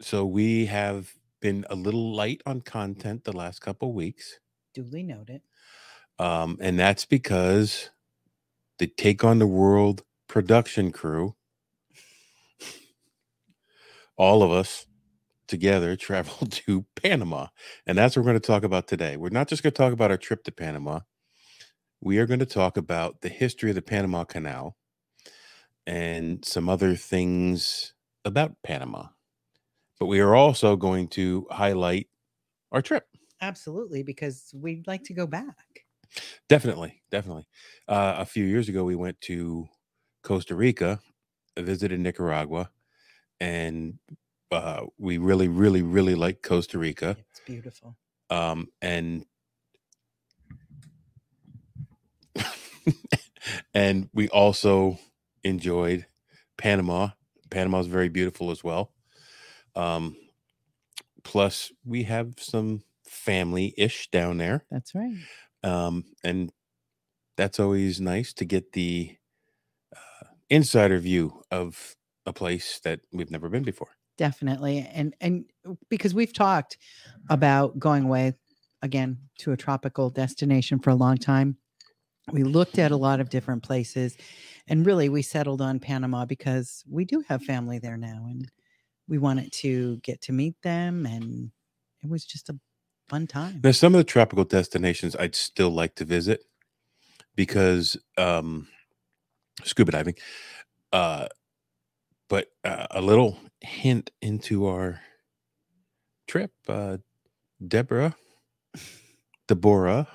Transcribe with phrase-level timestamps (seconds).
[0.00, 4.40] so we have been a little light on content the last couple weeks.
[4.74, 5.42] Duly noted.
[6.18, 7.90] Um, and that's because
[8.78, 11.36] the Take on the World production crew,
[14.16, 14.86] all of us
[15.48, 17.48] together, traveled to Panama.
[17.86, 19.16] And that's what we're going to talk about today.
[19.16, 21.00] We're not just going to talk about our trip to Panama,
[22.00, 24.76] we are going to talk about the history of the Panama Canal
[25.86, 29.08] and some other things about Panama.
[30.00, 32.08] But we are also going to highlight
[32.72, 33.06] our trip.
[33.42, 35.84] Absolutely, because we'd like to go back.
[36.48, 37.46] Definitely, definitely.
[37.86, 39.68] Uh, a few years ago, we went to
[40.22, 41.00] Costa Rica,
[41.56, 42.70] visited Nicaragua,
[43.38, 43.98] and
[44.50, 47.16] uh, we really, really, really liked Costa Rica.
[47.30, 47.96] It's beautiful.
[48.30, 49.26] Um, and
[53.74, 54.98] and we also
[55.44, 56.06] enjoyed
[56.56, 57.10] Panama.
[57.50, 58.92] Panama is very beautiful as well.
[59.74, 60.16] Um,
[61.22, 65.16] plus, we have some family ish down there That's right.
[65.64, 66.52] um, and
[67.36, 69.16] that's always nice to get the
[69.94, 73.88] uh, insider view of a place that we've never been before.
[74.18, 74.86] Definitely.
[74.92, 75.46] And and
[75.88, 76.76] because we've talked
[77.30, 78.34] about going away
[78.82, 81.56] again to a tropical destination for a long time.
[82.32, 84.16] We looked at a lot of different places
[84.68, 88.48] and really we settled on Panama because we do have family there now and
[89.10, 91.50] we wanted to get to meet them and
[92.02, 92.58] it was just a
[93.08, 93.60] fun time.
[93.62, 96.44] Now, some of the tropical destinations I'd still like to visit
[97.34, 98.68] because um,
[99.64, 100.14] scuba diving.
[100.92, 101.26] Uh,
[102.28, 105.00] but uh, a little hint into our
[106.28, 106.98] trip, uh,
[107.66, 108.14] Deborah,
[109.48, 110.06] Deborah,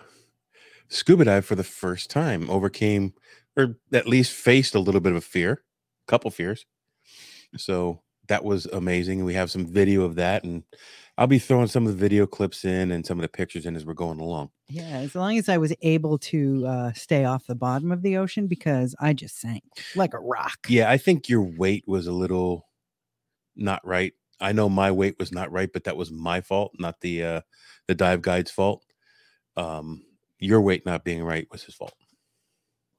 [0.87, 3.13] scuba dive for the first time, overcame
[3.57, 5.63] or at least faced a little bit of a fear,
[6.07, 6.65] a couple fears.
[7.57, 9.23] So that was amazing.
[9.23, 10.63] We have some video of that, and
[11.17, 13.75] I'll be throwing some of the video clips in and some of the pictures in
[13.75, 14.51] as we're going along.
[14.67, 18.17] Yeah, as long as I was able to uh, stay off the bottom of the
[18.17, 19.63] ocean because I just sank
[19.95, 20.67] like a rock.
[20.67, 22.67] Yeah, I think your weight was a little
[23.55, 24.13] not right.
[24.39, 27.41] I know my weight was not right, but that was my fault, not the uh
[27.87, 28.83] the dive guide's fault.
[29.55, 30.03] Um
[30.39, 31.93] your weight not being right was his fault.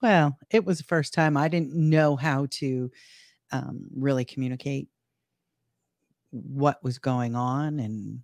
[0.03, 2.91] Well, it was the first time I didn't know how to
[3.53, 4.89] um, really communicate
[6.45, 8.21] what was going on and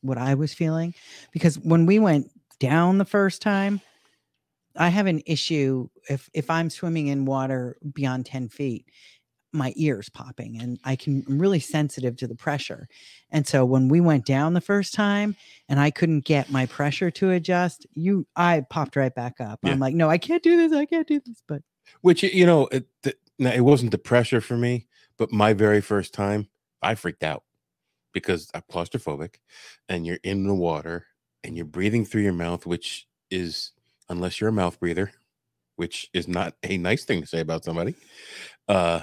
[0.00, 0.94] what I was feeling.
[1.32, 3.80] Because when we went down the first time,
[4.76, 8.86] I have an issue if if I'm swimming in water beyond 10 feet,
[9.52, 12.88] my ears popping and I can I'm really sensitive to the pressure.
[13.30, 15.36] And so when we went down the first time
[15.68, 19.60] and I couldn't get my pressure to adjust, you I popped right back up.
[19.62, 19.72] Yeah.
[19.72, 20.72] I'm like, no, I can't do this.
[20.72, 21.42] I can't do this.
[21.46, 21.62] But
[22.02, 22.86] Which you know, it
[23.38, 24.86] it wasn't the pressure for me,
[25.16, 26.48] but my very first time,
[26.82, 27.44] I freaked out
[28.12, 29.36] because I'm claustrophobic
[29.88, 31.06] and you're in the water
[31.44, 33.72] and you're breathing through your mouth, which is
[34.08, 35.12] unless you're a mouth breather,
[35.76, 37.94] which is not a nice thing to say about somebody.
[38.68, 39.02] Uh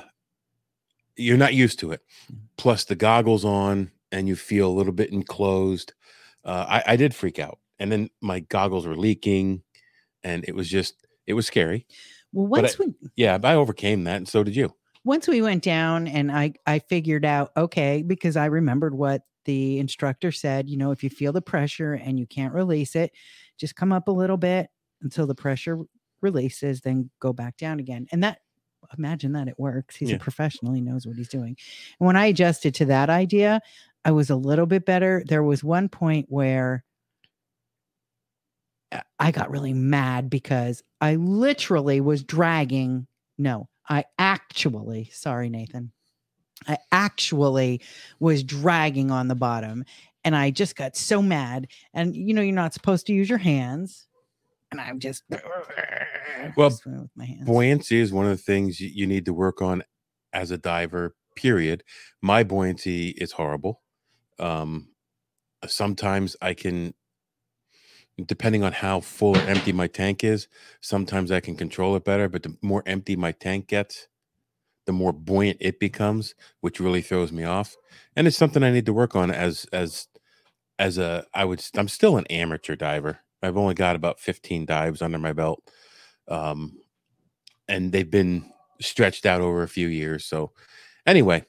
[1.17, 2.01] you're not used to it.
[2.57, 5.93] Plus the goggles on and you feel a little bit enclosed.
[6.43, 7.59] Uh I, I did freak out.
[7.79, 9.63] And then my goggles were leaking
[10.23, 10.95] and it was just
[11.27, 11.85] it was scary.
[12.33, 14.73] well, once I- we Yeah, I overcame that and so did you.
[15.05, 19.79] Once we went down and I I figured out okay because I remembered what the
[19.79, 23.11] instructor said, you know, if you feel the pressure and you can't release it,
[23.59, 24.67] just come up a little bit
[25.03, 25.77] until the pressure
[26.21, 28.07] releases, then go back down again.
[28.11, 28.39] And that
[28.97, 29.95] imagine that it works.
[29.95, 30.15] He's Yeah.
[30.17, 31.55] a professional, he knows what he's doing.
[31.99, 33.61] And when I adjusted to that idea,
[34.03, 35.23] I was a little bit better.
[35.27, 36.83] There was one point where
[38.91, 43.07] I- I got really mad because I literally was dragging.
[43.37, 45.91] No, I actually, sorry, Nathan.
[46.67, 47.81] I actually
[48.19, 49.85] was dragging on the bottom
[50.23, 51.67] and I just got so mad.
[51.93, 54.07] And you know, you're not supposed to use your hands.
[54.71, 55.23] And I'm just
[56.57, 57.45] Well, just with my hands.
[57.45, 59.83] buoyancy is one of the things you, you need to work on
[60.33, 61.83] as a diver period
[62.21, 63.81] my buoyancy is horrible
[64.39, 64.89] um
[65.65, 66.93] sometimes i can
[68.27, 70.47] depending on how full or empty my tank is
[70.81, 74.07] sometimes i can control it better but the more empty my tank gets
[74.85, 77.75] the more buoyant it becomes which really throws me off.
[78.15, 80.07] And it's something i need to work on as as
[80.79, 83.19] as a i would i'm still an amateur diver.
[83.41, 85.61] I've only got about 15 dives under my belt
[86.27, 86.77] um
[87.67, 88.51] and they've been
[88.81, 90.51] stretched out over a few years so
[91.05, 91.45] anyway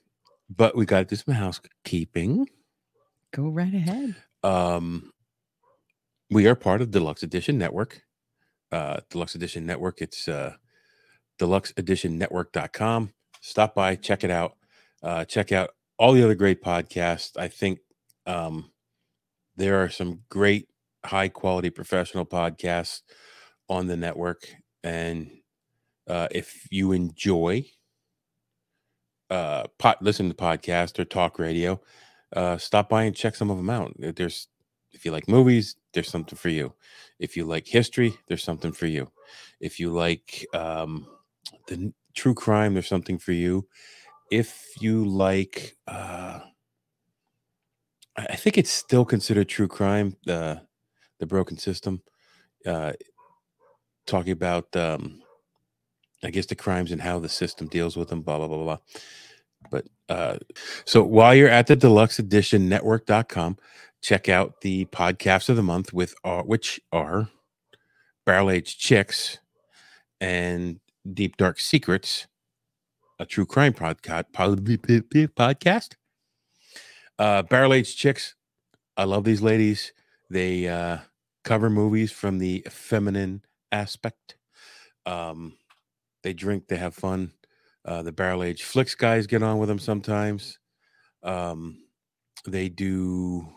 [0.48, 2.48] but we got to do some housekeeping.
[3.32, 4.14] Go right ahead.
[4.44, 5.12] um
[6.30, 8.02] we are part of deluxe edition network.
[8.72, 10.54] Uh deluxe edition network it's uh
[11.38, 14.56] deluxeeditionnetwork.com stop by check it out.
[15.02, 17.36] Uh check out all the other great podcasts.
[17.38, 17.78] I think
[18.26, 18.70] um
[19.56, 20.68] there are some great
[21.04, 23.02] high quality professional podcasts
[23.68, 24.48] on the network.
[24.82, 25.30] And
[26.08, 27.66] uh if you enjoy
[29.30, 31.80] uh pot listen to podcast or talk radio
[32.34, 33.92] uh stop by and check some of them out.
[33.98, 34.48] There's
[34.92, 36.74] if you like movies there's something for you.
[37.20, 39.12] If you like history there's something for you.
[39.60, 41.08] If you like um
[41.68, 43.68] the true crime there's something for you.
[44.30, 46.40] If you like uh
[48.18, 50.62] i I think it's still considered true crime the
[51.20, 52.02] the broken system
[52.66, 52.92] uh
[54.06, 55.22] talking about um
[56.24, 58.78] i guess the crimes and how the system deals with them blah blah blah blah
[59.70, 60.38] but uh
[60.86, 63.56] so while you're at the deluxe edition network.com
[64.06, 67.28] check out the podcasts of the month with uh, which are
[68.24, 69.38] barrel age chicks
[70.20, 70.78] and
[71.12, 72.28] deep dark secrets
[73.18, 75.94] a true crime podcast podcast.
[77.18, 78.36] Uh barrel age chicks
[78.96, 79.92] i love these ladies.
[80.30, 80.98] They uh
[81.42, 83.42] cover movies from the feminine
[83.72, 84.36] aspect.
[85.04, 85.54] Um
[86.22, 87.32] they drink they have fun.
[87.84, 90.60] Uh the barrel age flicks guys get on with them sometimes.
[91.24, 91.78] Um
[92.46, 93.48] they do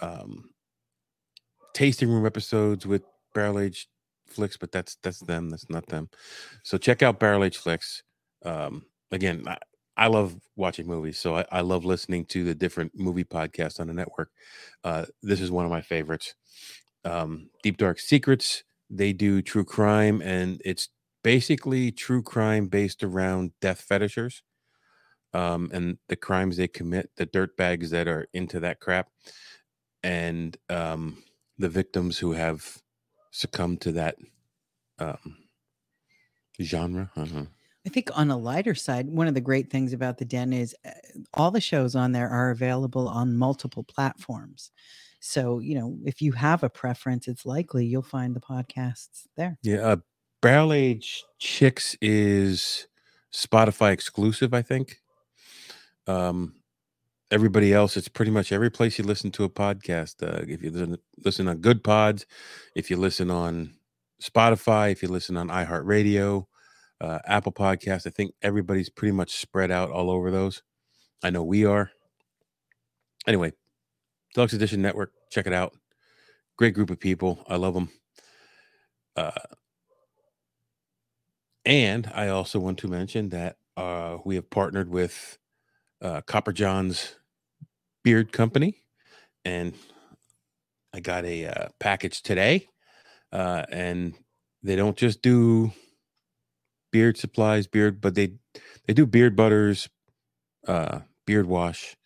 [0.00, 0.50] um
[1.74, 3.02] tasting room episodes with
[3.34, 3.88] barrel age
[4.26, 6.08] flicks but that's that's them that's not them.
[6.62, 8.02] So check out barrel age flicks.
[8.44, 9.56] Um again i,
[9.96, 13.86] I love watching movies so I, I love listening to the different movie podcasts on
[13.86, 14.30] the network.
[14.84, 16.34] Uh this is one of my favorites.
[17.04, 20.88] Um deep dark secrets they do true crime and it's
[21.22, 24.42] basically true crime based around death fetishers
[25.34, 29.08] um and the crimes they commit the dirt bags that are into that crap
[30.02, 31.22] and um
[31.58, 32.78] the victims who have
[33.30, 34.16] succumbed to that
[34.98, 35.36] um
[36.60, 37.44] genre uh-huh.
[37.86, 40.76] I think on a lighter side, one of the great things about the Den is
[40.84, 40.90] uh,
[41.32, 44.72] all the shows on there are available on multiple platforms.
[45.20, 49.58] So, you know, if you have a preference, it's likely you'll find the podcasts there.
[49.62, 49.96] Yeah, uh,
[50.42, 52.86] Barrel Age Chicks is
[53.32, 54.98] Spotify exclusive, I think.
[56.06, 56.56] Um,
[57.30, 60.22] everybody else, it's pretty much every place you listen to a podcast.
[60.22, 62.26] Uh, if you listen, on Good Pods,
[62.74, 63.74] if you listen on
[64.22, 66.46] Spotify, if you listen on iHeartRadio,
[67.00, 70.62] uh, Apple Podcast, I think everybody's pretty much spread out all over those.
[71.22, 71.90] I know we are.
[73.26, 73.52] Anyway,
[74.34, 75.74] Deluxe Edition Network, check it out.
[76.56, 77.44] Great group of people.
[77.48, 77.90] I love them.
[79.14, 79.30] Uh,
[81.64, 85.38] and I also want to mention that uh, we have partnered with
[86.00, 87.16] uh, Copper John's
[88.08, 88.72] Beard Company,
[89.44, 89.74] and
[90.94, 92.66] I got a uh, package today.
[93.30, 94.14] Uh, and
[94.62, 95.72] they don't just do
[96.90, 98.30] beard supplies, beard, but they
[98.86, 99.90] they do beard butters,
[100.66, 101.96] uh, beard wash,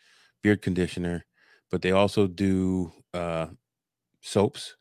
[0.43, 1.25] beard conditioner,
[1.71, 3.47] but they also do uh,
[4.23, 4.75] soaps.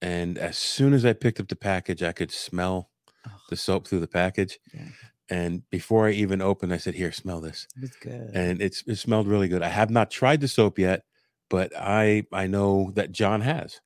[0.00, 2.88] And as soon as I picked up the package, I could smell
[3.50, 4.60] the soap through the package.
[4.72, 4.90] Yeah.
[5.32, 8.30] And before I even opened, I said, "Here, smell this." it was good.
[8.34, 9.62] And it's it smelled really good.
[9.62, 11.04] I have not tried the soap yet,
[11.48, 13.80] but I I know that John has.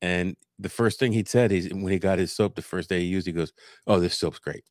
[0.00, 3.00] And the first thing he said is when he got his soap the first day
[3.00, 3.52] he used, it, he goes,
[3.88, 4.62] "Oh, this soap's great."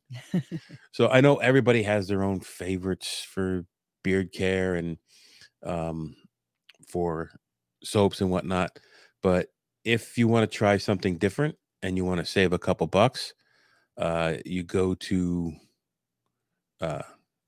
[0.92, 3.66] so I know everybody has their own favorites for
[4.02, 4.96] beard care and
[5.66, 6.16] um,
[6.88, 7.30] for
[7.84, 8.78] soaps and whatnot.
[9.22, 9.48] But
[9.84, 13.34] if you want to try something different and you want to save a couple bucks,
[13.98, 15.52] uh, you go to.
[16.80, 17.02] Uh,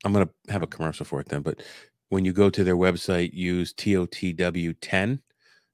[0.04, 1.62] I'm gonna have a commercial for it then, but
[2.08, 5.20] when you go to their website, use TOTW10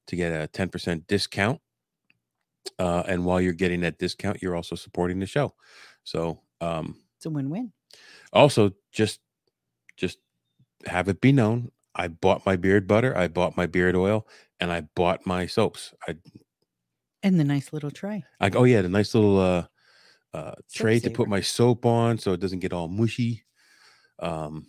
[0.07, 1.61] to get a 10% discount.
[2.79, 5.55] Uh, and while you're getting that discount, you're also supporting the show.
[6.05, 7.73] So, um, it's a win win.
[8.33, 9.21] also just
[9.97, 10.19] just
[10.87, 14.27] have it be known, I bought my beard butter, I bought my beard oil,
[14.61, 15.93] and I bought my soaps.
[16.07, 16.17] I,
[17.23, 18.25] And the nice little tray.
[18.39, 19.67] I oh yeah, the nice little uh,
[20.33, 23.45] uh, tray to put my soap on so it doesn't get all mushy.
[24.21, 24.67] Um,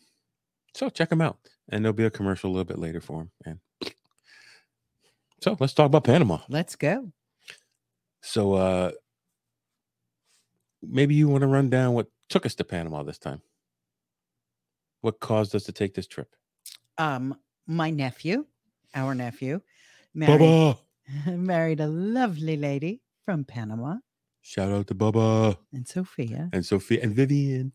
[0.74, 1.38] so check them out,
[1.70, 3.32] and there'll be a commercial a little bit later for them.
[3.46, 3.94] And
[5.42, 6.40] so let's talk about Panama.
[6.50, 7.12] Let's go.
[8.22, 8.92] So uh
[10.82, 13.42] maybe you want to run down what took us to Panama this time.
[15.02, 16.36] What caused us to take this trip?
[16.98, 18.46] Um, my nephew,
[18.94, 19.62] our nephew,
[20.14, 20.78] married, Bubba.
[21.28, 23.96] married a lovely lady from Panama
[24.42, 26.50] Shout out to Bubba and Sophia.
[26.54, 27.72] and Sophia and Vivian.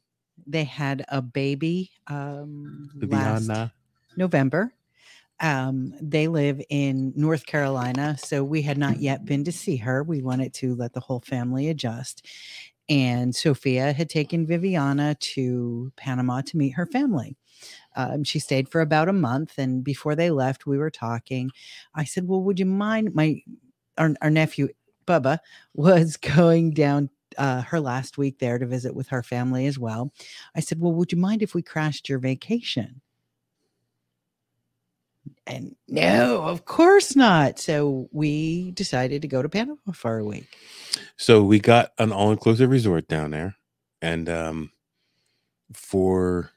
[0.46, 3.72] They had a baby um last Viviana.
[4.16, 4.72] November.
[5.40, 10.02] Um, they live in North Carolina, so we had not yet been to see her.
[10.02, 12.24] We wanted to let the whole family adjust.
[12.88, 17.36] And Sophia had taken Viviana to Panama to meet her family.
[17.96, 21.50] Um, she stayed for about a month, and before they left, we were talking.
[21.94, 23.42] I said, "Well, would you mind my
[23.98, 24.68] our, our nephew
[25.06, 25.38] Bubba
[25.74, 30.12] was going down uh, her last week there to visit with her family as well."
[30.54, 33.00] I said, "Well, would you mind if we crashed your vacation?"
[35.46, 37.58] And no, of course not.
[37.58, 40.46] So we decided to go to Panama for a week.
[41.16, 43.56] So we got an all-inclusive resort down there.
[44.02, 44.70] And um
[45.72, 46.50] for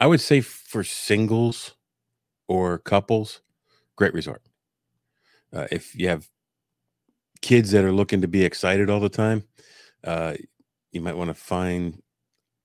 [0.00, 1.74] I would say for singles
[2.48, 3.40] or couples,
[3.96, 4.42] great resort.
[5.52, 6.28] Uh, if you have
[7.40, 9.44] kids that are looking to be excited all the time,
[10.06, 10.34] uh,
[10.92, 12.02] you might want to find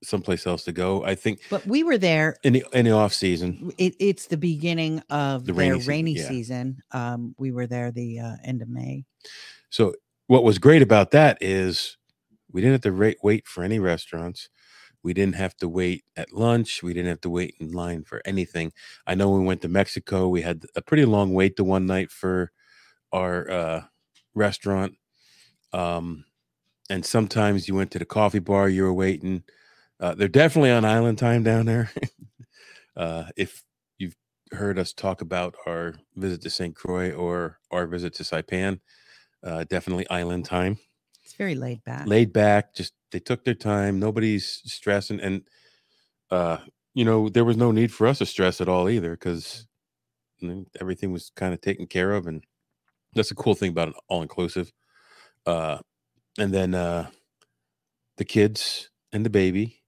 [0.04, 1.04] someplace else to go.
[1.04, 2.38] I think But we were there.
[2.44, 6.16] in the in the off season, It, it's the beginning of The their rainy rainy,
[6.18, 7.14] season, yeah.
[7.14, 9.06] Um, we were there the uh, end of May.
[9.70, 9.94] So
[10.28, 11.98] what was great about that is
[12.52, 14.50] we didn't have to rate, wait for any restaurants.
[15.04, 16.84] We didn't have to wait at lunch.
[16.84, 18.72] We didn't have to wait in line for anything.
[19.08, 22.12] I know we went to Mexico, we had a pretty long wait the one night
[22.12, 22.52] for
[23.12, 23.82] our uh,
[24.36, 24.96] restaurant.
[25.74, 26.26] Um,
[26.92, 29.44] and sometimes you went to the coffee bar, you were waiting.
[30.00, 31.90] Uh, they're definitely on island time down there.
[32.98, 33.64] uh, if
[33.98, 34.18] you've
[34.52, 36.76] heard us talk about our visit to St.
[36.76, 38.82] Croix or our visit to Saipan,
[39.44, 40.78] uh, definitely island time
[41.24, 42.06] It's very laid back.
[42.08, 45.42] laid back just they took their time nobody's stressing and
[46.30, 46.58] uh
[46.94, 49.66] you know there was no need for us to stress at all either because
[50.80, 52.44] everything was kind of taken care of and
[53.16, 54.72] that's a cool thing about an all-inclusive
[55.48, 55.80] uh
[56.38, 57.10] and then uh
[58.18, 59.82] the kids and the baby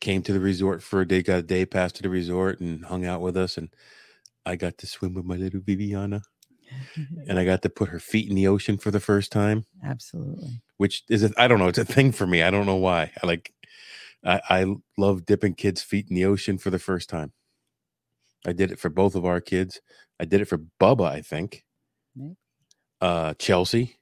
[0.00, 2.84] came to the resort for a day got a day pass to the resort and
[2.86, 3.68] hung out with us and
[4.44, 6.22] i got to swim with my little viviana
[7.28, 10.60] and i got to put her feet in the ocean for the first time Absolutely.
[10.78, 12.42] which is a, I don't know, it's a thing for me.
[12.42, 13.12] I don't know why.
[13.22, 13.52] I like
[14.24, 17.32] I, I love dipping kids' feet in the ocean for the first time.
[18.46, 19.80] I did it for both of our kids.
[20.18, 21.64] I did it for Bubba, I think.
[22.16, 22.36] Maybe.
[23.00, 23.96] Uh Chelsea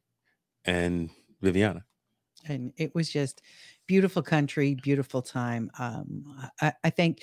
[0.65, 1.11] and
[1.41, 1.85] Viviana.
[2.49, 3.43] and it was just
[3.87, 6.25] beautiful country beautiful time um
[6.61, 7.21] i, I think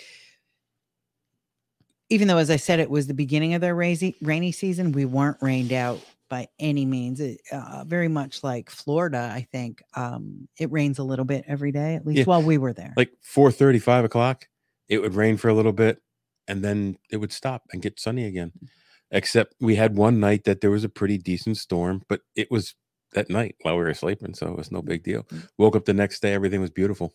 [2.09, 5.05] even though as i said it was the beginning of their rainy, rainy season we
[5.05, 10.47] weren't rained out by any means it, uh, very much like florida i think um
[10.59, 12.25] it rains a little bit every day at least Yeah.
[12.25, 14.47] while we were there Like four thirty, five o'clock,
[14.89, 16.01] it would rain for a little bit
[16.47, 18.51] and then it would stop and get sunny again.
[19.11, 22.73] Except we had one night that there was a pretty decent storm, but it was
[23.17, 25.23] at night while we were sleeping, so it was no big deal.
[25.23, 25.47] Mm.
[25.57, 27.13] Woke up the next day, everything was beautiful.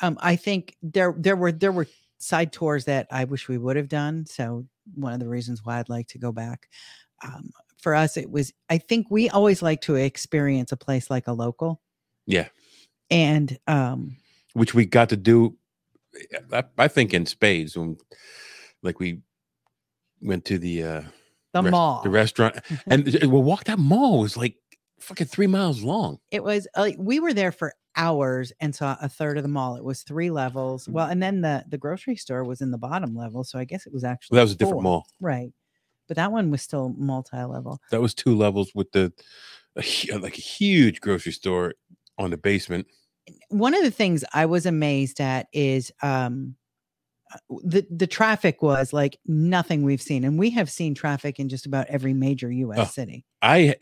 [0.00, 1.86] um i think there there were there were
[2.18, 5.78] side tours that i wish we would have done so one of the reasons why
[5.78, 6.68] i'd like to go back
[7.24, 7.50] um
[7.82, 11.32] for us it was i think we always like to experience a place like a
[11.32, 11.80] local
[12.26, 12.48] Yeah.
[13.10, 14.16] and um
[14.54, 15.56] which we got to do
[16.52, 17.96] I, I think in spades when
[18.82, 19.20] like we
[20.20, 21.02] went to the uh
[21.54, 22.54] the rest- mall the restaurant
[22.86, 24.56] and we walked that mall was like
[25.00, 26.18] fucking three miles long.
[26.30, 29.76] It was like we were there for hours and saw a third of the mall.
[29.76, 30.86] It was three levels.
[30.86, 30.92] Mm.
[30.92, 33.86] well and then the the grocery store was in the bottom level so i guess
[33.86, 34.82] it was actually that was a different four.
[34.82, 35.06] mall.
[35.20, 35.52] Right.
[36.06, 37.80] But that one was still multi-level.
[37.90, 39.12] That was two levels with the
[39.76, 41.74] a, like a huge grocery store
[42.16, 42.86] on the basement.
[43.50, 46.57] One of the things I was amazed at is um uh,
[47.62, 51.66] the the traffic was like nothing we've seen and we have seen traffic in just
[51.66, 52.84] about every major US Oh.
[52.84, 53.24] city.
[53.42, 53.76] I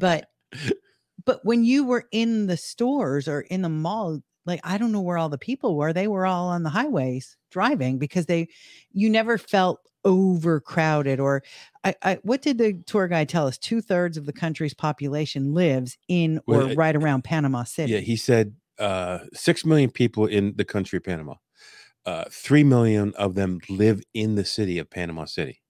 [0.00, 0.28] but
[1.24, 5.00] but when you were in the stores or in the mall like I don't know
[5.00, 8.48] where all the people were they were all on the highways driving because they
[8.92, 11.42] you never felt overcrowded or
[11.84, 13.58] I, I what did the tour guide tell us?
[13.58, 17.92] Two-thirds of the country's population lives in or Well, uh, right around Panama City.
[17.92, 21.34] yeah he said uh six million people in the country of panama
[22.06, 25.60] uh, three million of them live in the city of Panama City,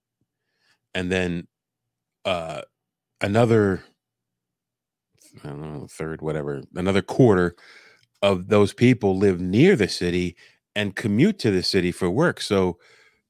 [0.94, 1.46] and then
[2.24, 2.62] uh,
[3.20, 3.82] another
[5.44, 7.54] I don't know, third, whatever, another quarter
[8.22, 10.36] of those people live near the city
[10.74, 12.40] and commute to the city for work.
[12.40, 12.78] So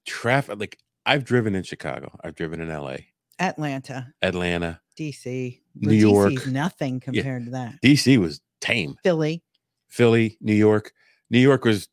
[0.07, 2.97] traffic, like I've driven in Chicago, I've driven in LA,
[3.39, 6.47] Atlanta, Atlanta, DC, New But DC 's York.
[6.47, 7.75] nothing compared to that.
[7.83, 8.97] DC was tame.
[9.03, 9.43] Philly,
[9.89, 10.93] Philly, New York.
[11.31, 11.89] New York was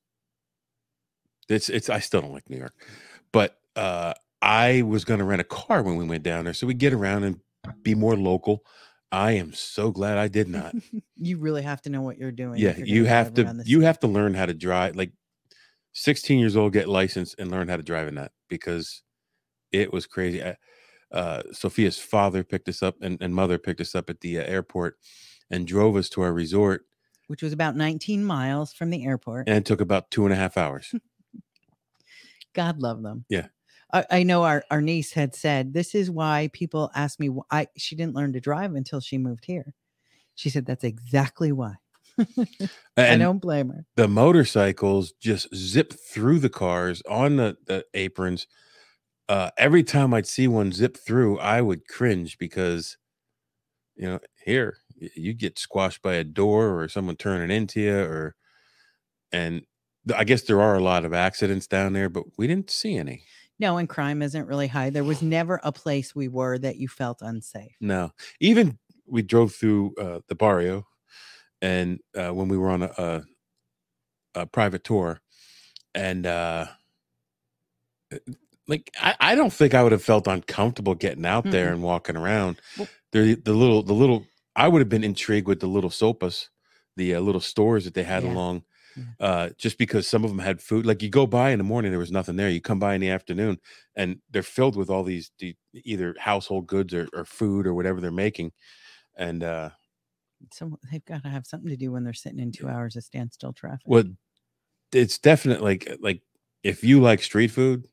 [1.49, 2.73] it's it's I still don't like New York.
[3.31, 6.73] But uh I was gonna rent a car when we went down there so we
[6.73, 7.39] get around and
[7.81, 8.63] be more local.
[9.11, 10.75] I am so glad I did not.
[11.15, 12.59] you really have to know what you're doing.
[12.59, 15.11] yeah, you're you have to you have to learn how to drive like
[15.93, 19.01] 16 years old get licensed and learn how to drive in that because
[19.71, 20.43] it was crazy.
[20.43, 20.57] I-
[21.11, 24.43] uh Sophia's father picked us up and, and mother picked us up at the uh,
[24.43, 24.97] airport
[25.51, 26.81] and drove us to our resort
[27.27, 29.47] which was about 19 miles from the airport.
[29.47, 30.93] and it took about two and a half hours.
[32.55, 33.25] God love them.
[33.29, 33.47] Yeah.
[33.93, 37.53] I, I know our, our niece had said, This is why people ask me, wh-
[37.53, 39.73] I, she didn't learn to drive until she moved here.
[40.33, 41.75] She said, That's exactly why.
[42.97, 43.85] I don't blame her.
[43.95, 48.47] the motorcycles just zip through the cars on the, the aprons.
[49.27, 52.97] Uh, every time I'd see one zip through, I would cringe because,
[53.95, 54.77] you know, here
[55.15, 58.35] you get squashed by a door or someone turning into you, or,
[59.31, 59.63] and
[60.13, 63.23] I guess there are a lot of accidents down there, but we didn't see any.
[63.57, 64.89] No, and crime isn't really high.
[64.89, 67.71] There was never a place we were that you felt unsafe.
[67.79, 70.85] No, even we drove through uh, the barrio,
[71.61, 73.23] and uh, when we were on a, a,
[74.41, 75.21] a private tour,
[75.93, 76.65] and uh,
[78.13, 78.17] uh,
[78.67, 81.73] like I, I don't think I would have felt uncomfortable getting out there Mm-mm.
[81.73, 82.59] and walking around.
[82.77, 84.25] Well- There, the little, the little.
[84.57, 86.47] I would have been intrigued with the little sopas,
[86.97, 88.31] the uh, little stores that they had Yeah.
[88.33, 88.63] along.
[89.19, 91.91] Uh, just because some of them had food, like you go by in the morning,
[91.91, 92.49] there was nothing there.
[92.49, 93.59] You come by in the afternoon,
[93.95, 98.01] and they're filled with all these the, either household goods or, or food or whatever
[98.01, 98.51] they're making.
[99.17, 99.69] And uh,
[100.51, 103.03] So they've got to have something to do when they're sitting in two hours of
[103.03, 103.85] standstill traffic.
[103.85, 104.05] well,
[104.91, 106.21] it's definitely like like
[106.63, 107.87] if you like street food,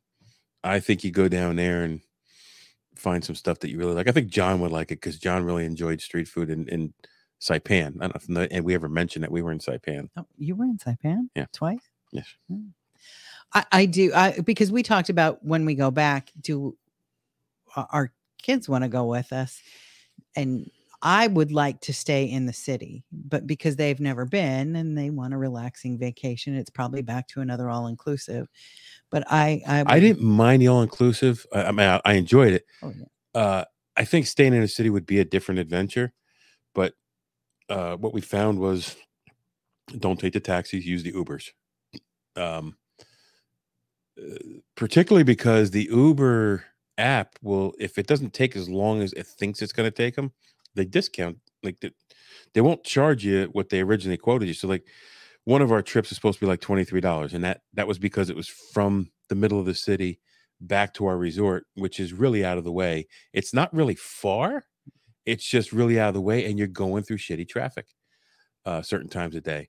[0.64, 2.00] I think you go down there and
[2.94, 4.08] find some stuff that you really like.
[4.08, 6.94] I think John would like it because John really enjoyed street food and in
[7.42, 7.96] Saipan.
[8.00, 10.08] I don't know if and we ever mentioned that we were in Saipan.
[10.16, 11.28] Oh, you were in Saipan?
[11.34, 11.46] Yeah.
[11.52, 11.80] Twice?
[12.12, 12.26] Yes.
[13.52, 14.12] I, I do.
[14.14, 16.76] I, because we talked about when we go back, do
[17.74, 19.60] our- our kids want to go with us?
[20.36, 20.70] And
[21.02, 25.10] I would like to stay in the city, but because they've never been and they
[25.10, 28.46] want a relaxing vacation, it's probably back to another all inclusive.
[29.10, 31.44] But I, I, I didn't mind the all inclusive.
[31.52, 32.66] I, I mean, I, I enjoyed it.
[32.82, 33.40] Oh, yeah.
[33.40, 33.64] Uh,
[33.96, 36.12] I think staying in a city would be a different adventure,
[36.72, 36.94] but
[37.68, 38.96] uh, what we found was
[39.98, 41.50] don't take the taxis, use the Ubers.
[42.36, 42.76] Um,
[44.18, 44.36] uh,
[44.76, 46.64] particularly because the Uber
[46.98, 50.16] app will, if it doesn't take as long as it thinks it's going to take
[50.16, 50.32] them,
[50.74, 51.92] they discount like the,
[52.54, 54.54] they won't charge you what they originally quoted you.
[54.54, 54.86] So like
[55.44, 57.88] one of our trips is supposed to be like twenty three dollars, and that that
[57.88, 60.20] was because it was from the middle of the city
[60.60, 63.06] back to our resort, which is really out of the way.
[63.32, 64.64] It's not really far.
[65.26, 67.86] It's just really out of the way, and you're going through shitty traffic
[68.64, 69.68] uh, certain times a day.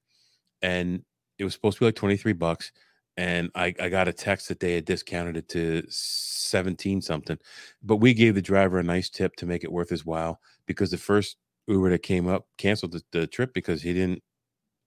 [0.61, 1.03] And
[1.37, 2.71] it was supposed to be like 23 bucks.
[3.15, 7.37] And I, I got a text that they had discounted it to 17 something.
[7.83, 10.89] But we gave the driver a nice tip to make it worth his while because
[10.89, 11.37] the first
[11.67, 14.23] Uber that came up canceled the, the trip because he didn't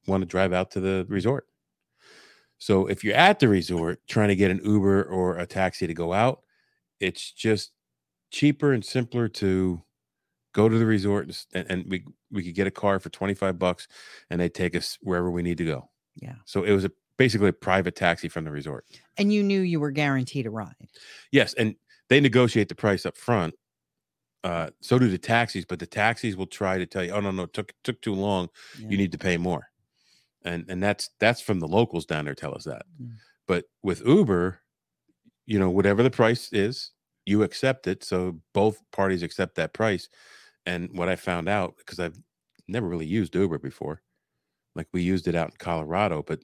[0.07, 1.47] want to drive out to the resort.
[2.59, 5.95] So if you're at the resort trying to get an Uber or a taxi to
[5.95, 6.41] go out,
[7.01, 7.73] it's just
[8.31, 9.83] cheaper and simpler to
[10.57, 13.87] go to the resort and, and, we we could get a car for 25 bucks
[14.31, 15.91] and they take us wherever we need to go.
[16.17, 16.37] Yeah.
[16.47, 18.87] So it was a basically a private taxi from the resort.
[19.19, 20.75] and you knew you were guaranteed a ride.
[21.31, 21.77] Yes, and
[22.09, 23.55] they negotiate the price up front.
[24.45, 27.31] Uh, so do the taxis, but the taxis will try to tell you, "Oh no,
[27.33, 28.49] no, it took took too long.
[28.79, 28.89] Yeah.
[28.91, 29.69] You need to pay more,"
[30.43, 32.87] and and that's that's from the locals down there tell us that.
[33.03, 33.17] Mm.
[33.47, 34.61] But with Uber,
[35.45, 36.93] you know, whatever the price is,
[37.27, 38.05] you accept it.
[38.05, 40.09] So both parties accept that price.
[40.67, 42.19] And what I found out because I've
[42.69, 44.03] never really used Uber before,
[44.75, 46.41] like we used it out in Colorado, but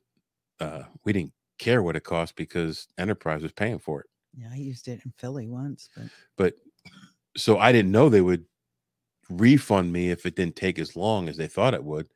[0.60, 4.06] uh, we didn't care what it cost because Enterprise was paying for it.
[4.34, 6.06] Yeah, I used it in Philly once, but
[6.36, 6.54] but
[7.36, 8.44] so I didn't know they would
[9.28, 12.08] refund me if it didn't take as long as they thought it would.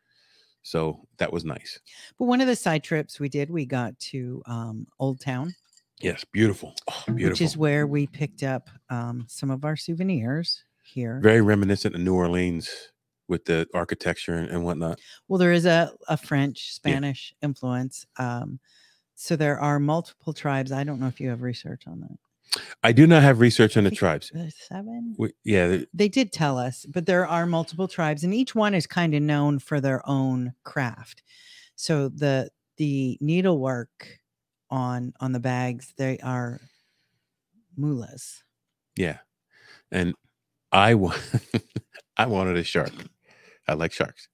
[0.62, 1.78] So that was nice.
[2.18, 5.54] but one of the side trips we did, we got to um, Old Town,
[6.00, 7.30] Yes, beautiful, oh, beautiful.
[7.30, 11.20] which is where we picked up um, some of our souvenirs here.
[11.22, 12.68] very reminiscent of New Orleans
[13.28, 15.00] with the architecture and, and whatnot.
[15.28, 16.74] Well, there is a, a French Yeah.
[16.74, 18.06] Spanish influence.
[18.18, 18.60] Um,
[19.18, 20.70] So there are multiple tribes.
[20.72, 22.18] I don't know if you have research on that.
[22.84, 24.30] I do not have research on the tribes.
[24.68, 25.14] Seven.
[25.18, 28.86] We- yeah, They did tell us, but there are multiple tribes, and each one is
[28.86, 31.22] kind of known for their own craft.
[31.74, 34.20] So the the needlework
[34.70, 36.60] on on the bags, they are
[37.78, 38.42] molas.
[38.96, 39.18] yeah.
[39.90, 40.14] And
[40.76, 41.16] I wa-
[42.18, 42.92] I wanted a shark.
[43.68, 44.28] I like sharks,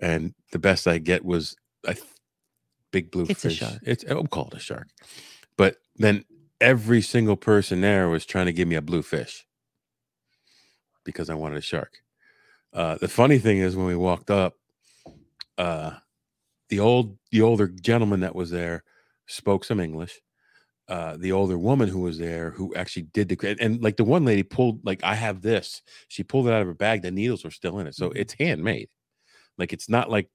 [0.00, 1.96] and the best I get was a
[2.92, 3.80] big blue It's a shark.
[3.84, 4.88] It's I'll call it a shark,
[5.58, 6.24] but then
[6.60, 9.46] every single person there was trying to give me a blue fish
[11.04, 11.98] because I wanted a shark.
[12.72, 14.54] Uh, the funny thing is when we walked up,
[15.58, 15.92] uh,
[16.70, 18.84] the old the older gentleman that was there
[19.26, 20.20] spoke some English.
[20.88, 24.04] Uh, the older woman who was there who actually did the and, and like the
[24.04, 25.82] one lady pulled like I have this.
[26.08, 27.02] She pulled it out of her bag.
[27.02, 28.16] The needles were still in it, so Mhm.
[28.16, 28.88] it's handmade.
[29.58, 30.30] Like it's not like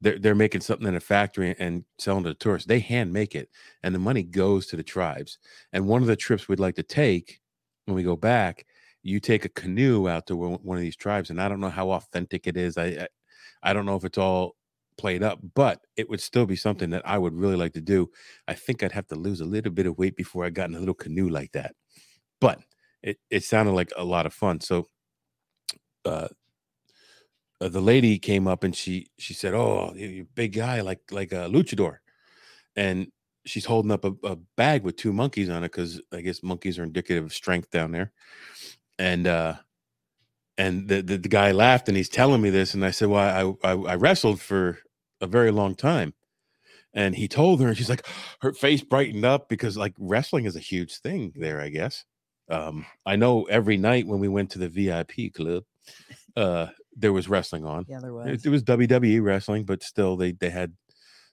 [0.00, 2.66] they're they're making something in a factory and selling to the tourists.
[2.68, 3.50] They hand make it,
[3.82, 5.38] and the money goes to the tribes.
[5.72, 7.40] And one of the trips we'd like to take
[7.86, 8.66] when we go back,
[9.02, 11.70] you take a canoe out to one one of these tribes, and I don't know
[11.70, 12.78] how authentic it is.
[12.78, 13.08] I I,
[13.64, 14.56] I don't know if it's all
[14.98, 18.10] played up, but it would still be something that I would really like to do.
[18.48, 20.76] I think I'd have to lose a little bit of weight before I got in
[20.76, 21.74] a little canoe like that.
[22.40, 22.60] But
[23.02, 24.60] it it sounded like a lot of fun.
[24.60, 24.86] So
[26.04, 26.28] uh
[27.60, 31.32] uh, the lady came up and she she said, "Oh, you big guy like like
[31.32, 31.98] a luchador,"
[32.76, 33.08] and
[33.46, 36.78] she's holding up a, a bag with two monkeys on it because I guess monkeys
[36.78, 38.12] are indicative of strength down there.
[38.98, 39.54] And uh,
[40.58, 43.58] and the, the the guy laughed and he's telling me this, and I said, "Well,
[43.64, 44.78] I I, I wrestled for
[45.20, 46.14] a very long time."
[46.94, 48.06] And he told her, and she's like,
[48.40, 52.04] her face brightened up because like wrestling is a huge thing there, I guess.
[52.50, 55.64] Um, I know every night when we went to the VIP club,
[56.36, 57.84] uh, there was wrestling on.
[57.88, 58.28] Yeah, there was.
[58.28, 60.72] It, it was WWE wrestling, but still they they had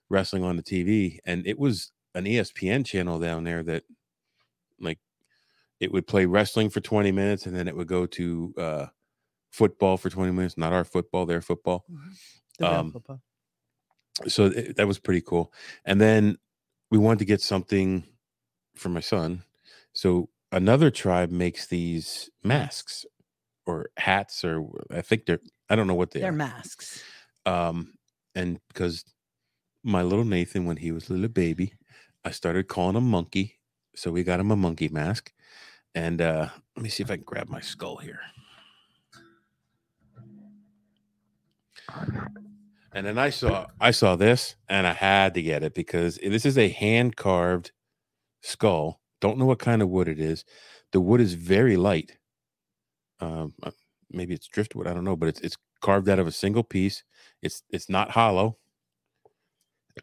[0.09, 3.83] wrestling on the TV, and it was an ESPN channel down there that
[4.79, 4.99] like
[5.79, 8.85] it would play wrestling for 20 minutes and then it would go to uh
[9.51, 11.85] football for 20 minutes not our football their football
[12.59, 13.21] The real um, football.
[14.27, 15.53] So it, that was pretty cool.
[15.85, 16.37] And then
[16.91, 18.03] we wanted to get something
[18.75, 19.43] for my son.
[19.93, 23.05] So another tribe makes these masks
[23.65, 26.33] or hats or i think they're i don't know what they They're are.
[26.33, 27.03] masks.
[27.45, 27.93] um
[28.35, 29.03] and because
[29.83, 31.73] my little nathan when he was a little baby
[32.23, 33.59] i started calling him monkey.
[33.95, 35.33] So we got him a monkey mask.
[35.95, 38.19] And uh let me see if i can grab my skull here
[42.95, 46.45] and then i saw i saw this and i had to get it because this
[46.45, 47.71] is a hand carved
[48.45, 49.01] skull.
[49.21, 50.45] Don't know what kind of wood it is.
[50.91, 52.17] The wood is very light.
[53.19, 53.71] Um uh,
[54.11, 57.03] maybe it's driftwood i don't know but it's it's carved out of a single piece.
[57.41, 58.57] It's it's not hollow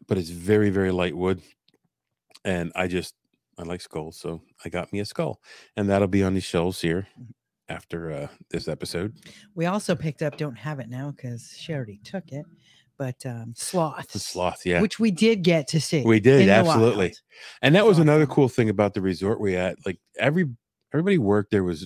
[0.09, 1.41] but it's very very light wood.
[2.45, 3.15] And i just
[3.59, 5.41] i like skulls so i got me a skull.
[5.77, 7.07] And that'll be on these shelves here
[7.69, 9.15] after uh this episode.
[9.55, 10.37] We also picked up.
[10.37, 12.45] Don't have it now because she already took it.
[13.03, 16.05] But um, sloths, the sloth yeah which we did get to see.
[16.05, 17.15] We did, absolutely.
[17.61, 20.47] and that was another cool thing about the resort we at like every
[20.95, 21.85] everybody worked there was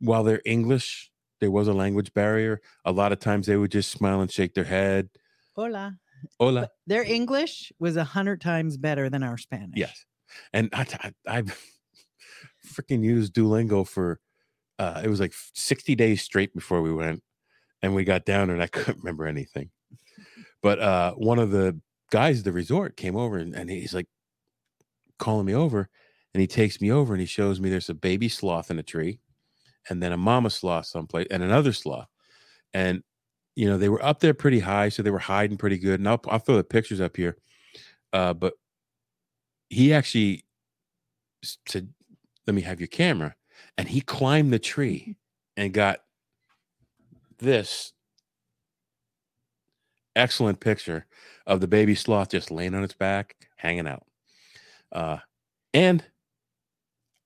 [0.00, 3.90] while they're english there was a language barrier a lot of times they would just
[3.90, 5.08] smile and shake their head
[5.56, 5.96] Hola.
[6.38, 9.76] hola But their English was a hundred times better than our Spanish.
[9.76, 10.04] Yes,
[10.52, 11.42] and I I, I
[12.66, 14.20] freaking used Duolingo for
[14.78, 17.22] uh, it was like sixty days straight before we went,
[17.82, 19.70] and we got down and I couldn't remember anything.
[20.62, 24.06] But uh, one of the guys at the resort came over and, and he's like
[25.18, 25.88] calling me over,
[26.34, 28.82] and he takes me over and he shows me there's a baby sloth in a
[28.82, 29.20] tree,
[29.88, 32.08] and then a mama sloth someplace, and another sloth,
[32.74, 33.02] and
[33.56, 36.00] you know they were up there pretty high, so they were hiding pretty good.
[36.00, 37.36] And I'll I'll throw the pictures up here,
[38.12, 38.54] uh, but
[39.68, 40.44] he actually
[41.66, 41.92] said,
[42.46, 43.34] "Let me have your camera,"
[43.78, 45.16] and he climbed the tree
[45.56, 46.00] and got
[47.38, 47.92] this
[50.16, 51.06] excellent picture
[51.46, 54.04] of the baby sloth just laying on its back, hanging out.
[54.92, 55.18] Uh,
[55.72, 56.04] and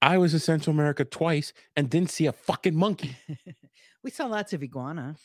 [0.02, 3.16] I was in Central America twice and didn't see a fucking monkey.
[4.02, 5.16] we saw lots of iguana.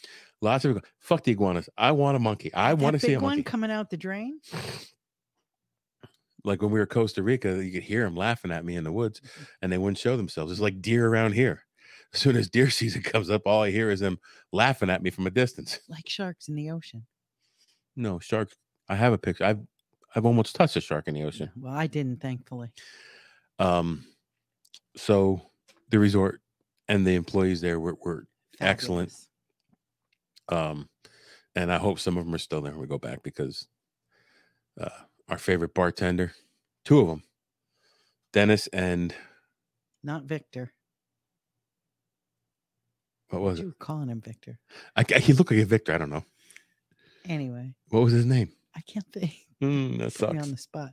[0.42, 1.70] Lots of fuck the iguanas.
[1.78, 2.54] I want a monkey.
[2.54, 3.44] I That want to see a monkey.
[3.44, 4.40] coming out the drain.
[6.46, 8.92] like when we were Costa Rica, you could hear them laughing at me in the
[8.92, 9.22] woods,
[9.62, 10.52] and they wouldn't show themselves.
[10.52, 11.64] It's like deer around here.
[12.14, 14.18] As soon as deer season comes up, all I hear is them
[14.54, 15.80] laughing at me from a distance.
[15.90, 17.06] like sharks in the ocean.
[17.96, 18.56] No sharks.
[18.88, 19.46] I have a picture.
[19.46, 19.60] I've
[20.16, 21.52] I've almost touched a shark in the ocean.
[21.56, 22.72] Well, I didn't, thankfully.
[23.60, 24.06] Um,
[24.96, 25.42] so
[25.90, 26.42] the resort
[26.88, 28.26] and the employees there were, were
[28.60, 29.14] Excellent.
[30.50, 30.90] Um,
[31.56, 33.68] and I hope some of them are still there when we go back because
[34.80, 34.90] uh,
[35.30, 36.34] our favorite bartender,
[36.84, 37.24] two of them,
[38.34, 39.14] Dennis and
[40.04, 40.74] Not Victor.
[43.30, 43.64] what was it?
[43.64, 44.60] You were calling him Victor.
[44.96, 45.94] I, I, he looked like a Victor.
[45.94, 46.26] I don't know
[47.30, 48.50] Anyway, what was his name.
[48.76, 49.32] I can't think.
[49.62, 50.48] Mm, that Put me sucks.
[50.48, 50.92] on the spot.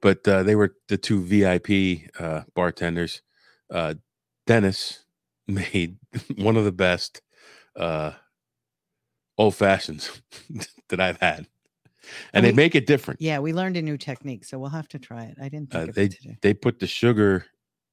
[0.00, 3.22] but uh, they were the two VIP uh, bartenders.
[3.70, 3.94] Uh,
[4.48, 5.04] Dennis
[5.46, 5.96] made
[6.36, 7.22] one of the best
[7.76, 8.12] uh,
[9.38, 10.20] old fashions
[10.88, 11.46] that I've had, and
[12.34, 13.20] And they we- make it different.
[13.20, 15.36] Yeah, we learned a new technique, so we'll have to try it.
[15.40, 16.36] I didn't think Uh, of they it today.
[16.42, 17.46] they put the sugar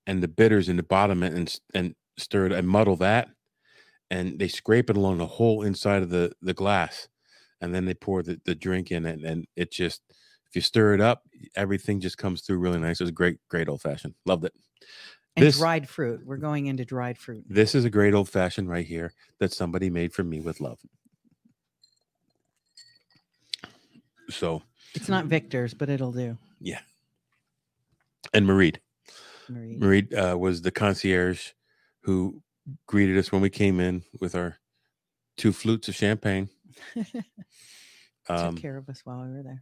[0.08, 3.30] and the bitters in the bottom and and, s- and stir it and muddle that,
[4.10, 7.08] and they scrape it along the whole inside of the the glass,
[7.62, 10.02] and then they pour the, the drink in it, and it just
[10.48, 11.24] if you stir it up,
[11.56, 13.02] everything just comes through really nice.
[13.02, 14.14] It was great, great old fashioned.
[14.26, 14.54] Loved it.
[15.36, 16.22] And this- dried fruit.
[16.26, 17.44] We're going into dried fruit.
[17.50, 20.80] This is a great old fashioned right here that somebody made for me with love.
[24.30, 24.64] So,
[24.94, 26.38] It's not Victor's, but it'll do.
[26.60, 26.80] Yeah.
[28.34, 28.74] And Marie,
[29.50, 29.78] Marie.
[29.78, 31.52] Marie uh, was the concierge
[32.02, 32.42] who
[32.88, 34.58] greeted us when we came in with our
[35.38, 36.50] two flutes of champagne.
[38.28, 39.62] Um, Took care of us while we were there.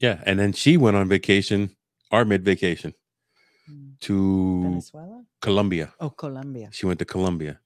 [0.00, 1.74] yeah, and then she went on vacation,
[2.10, 2.92] our mid vacation
[3.70, 3.98] Mm.
[4.00, 5.24] to Venezuela?
[5.40, 5.94] Colombia.
[6.00, 6.68] Oh, Colombia.
[6.72, 7.60] She went to Colombia,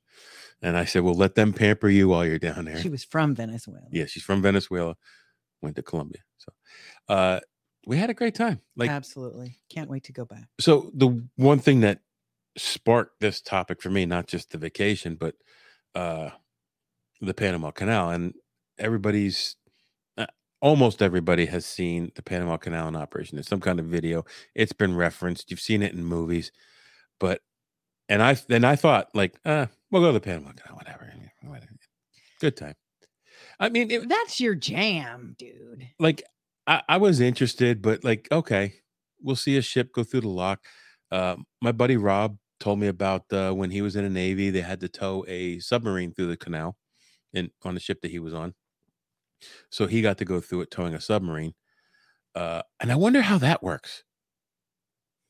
[0.62, 3.34] and I said, "Well, let them pamper you while you're down there." She was from
[3.34, 3.86] Venezuela.
[3.90, 4.94] Yeah, she's from Venezuela,
[5.62, 6.22] went to Colombia.
[6.36, 6.52] So,
[7.08, 7.40] uh,
[7.86, 8.60] we had a great time.
[8.76, 9.58] Like, Absolutely.
[9.70, 10.48] Can't wait to go back.
[10.60, 12.00] so the one thing that
[12.58, 15.34] sparked this topic for me, not just the vacation, but
[15.94, 16.30] uh,
[17.22, 18.34] the Panama Canal, and
[18.78, 19.56] everybody's
[20.18, 20.26] uh,
[20.60, 23.38] almost everybody has seen the Panama Canal in operation.
[23.38, 24.24] It's some kind of video.
[24.54, 25.50] It's been referenced.
[25.50, 26.52] You've seen it in movies,
[27.20, 27.40] but
[28.08, 31.06] and I then I thought like, uh, we'll go to the Panama Canal, whatever.
[32.40, 32.74] Good time.
[33.58, 35.88] I mean, it, That's your jam, dude.
[35.98, 36.22] like
[36.66, 38.74] I, I was interested, but like, okay,
[39.22, 40.64] we'll see a ship go through the lock.
[41.10, 44.60] Uh, my buddy Rob told me about uh, when he was in the Navy, they
[44.60, 46.76] had to tow a submarine through the canal
[47.32, 48.54] in on the ship that he was on.
[49.70, 51.54] So he got to go through it towing a submarine.
[52.34, 54.04] Uh, and I wonder how that works.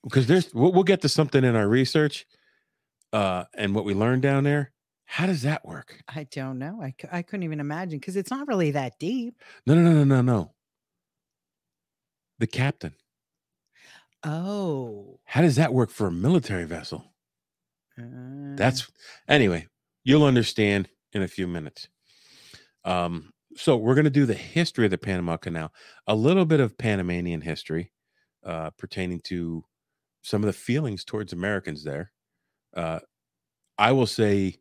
[0.03, 2.27] Because there's we'll, we'll get to something in our research
[3.13, 4.73] uh, and what we learned down there.
[5.05, 6.03] How does that work?
[6.09, 6.81] I don't know.
[6.83, 9.41] I, I couldn't even imagine because it's not really that deep.
[9.67, 10.53] No, no, no, no, no, no.
[12.39, 12.95] The captain.
[14.25, 15.21] Oh.
[15.25, 17.15] How does that work for a military vessel?
[17.99, 18.91] uh, That's
[19.29, 19.69] anyway,
[20.05, 21.89] you'll understand in a few minutes.
[22.85, 25.73] Um, so we're going to do the history of the Panama Canal,
[26.07, 27.93] a little bit of Panamanian history
[28.45, 29.65] uh, pertaining to
[30.23, 32.13] some of the feelings towards Americans there.
[32.75, 33.01] Uh,
[33.79, 34.57] I will say,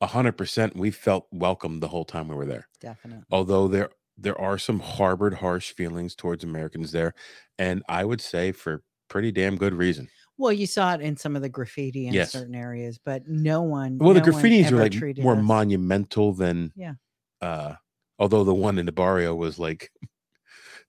[0.00, 3.22] a hundred percent, we felt welcome the whole time we were there definitely.
[3.30, 7.14] although there there are some harbored harsh feelings towards Americans there,
[7.58, 10.08] and I would say for pretty damn good reason.
[10.36, 12.32] Well, you saw it in some of the graffiti in Yes.
[12.32, 13.98] certain areas, but no one.
[13.98, 16.94] Well, the no one graffitis are like more us- monumental than Yeah.
[17.40, 17.74] Uh,
[18.18, 19.90] although the one in the barrio was like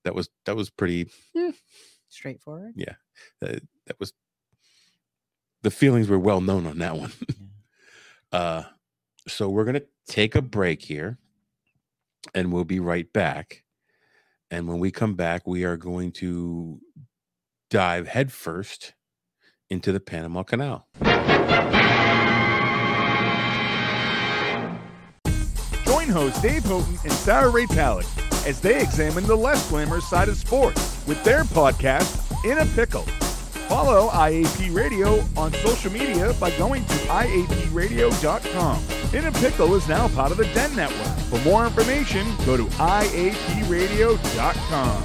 [0.03, 1.09] that was that was pretty
[2.09, 2.73] straightforward.
[3.43, 4.13] uh, that was
[5.61, 7.11] the feelings were well known on that one.
[8.31, 8.63] uh,
[9.27, 11.19] so we're gonna take a break here,
[12.33, 13.63] and we'll be right back.
[14.49, 16.81] And when we come back, we are going to
[17.69, 18.93] dive headfirst
[19.69, 20.87] into the Panama Canal.
[26.11, 28.05] Join hosts Dave Houghton and Sarah Ray Palick
[28.45, 33.03] as they examine the less glamorous side of sports with their podcast, In a Pickle.
[33.69, 38.83] Follow IAP Radio on social media by going to IAPradio.com.
[39.13, 41.17] In a Pickle is now part of the Den Network.
[41.29, 45.03] For more information, go to IAPradio.com.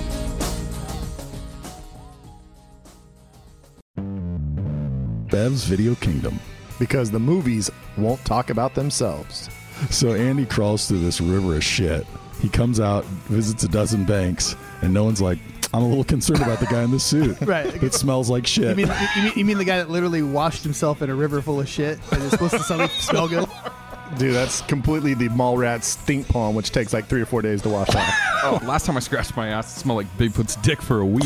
[5.29, 6.41] Bev's Video Kingdom.
[6.79, 9.49] because the movies won't talk about themselves.
[9.91, 12.07] So Andy crawls through this river of shit.
[12.41, 15.39] He comes out, visits a dozen banks, and no one's like,
[15.75, 17.41] I'm a little concerned about the guy in the suit.
[17.47, 17.83] Right.
[17.83, 18.77] It smells like You shit.
[18.77, 18.87] mean,
[19.17, 21.69] you mean you mean the guy that literally washed himself in a river full of
[21.69, 23.49] shit and is supposed to smell, smell good?
[24.19, 27.61] Dude, that's completely the mall rat stink palm, which takes like three or four days
[27.63, 28.15] to wash off.
[28.45, 31.25] Oh, last time I scratched my ass, it smelled like Bigfoot's dick for a week.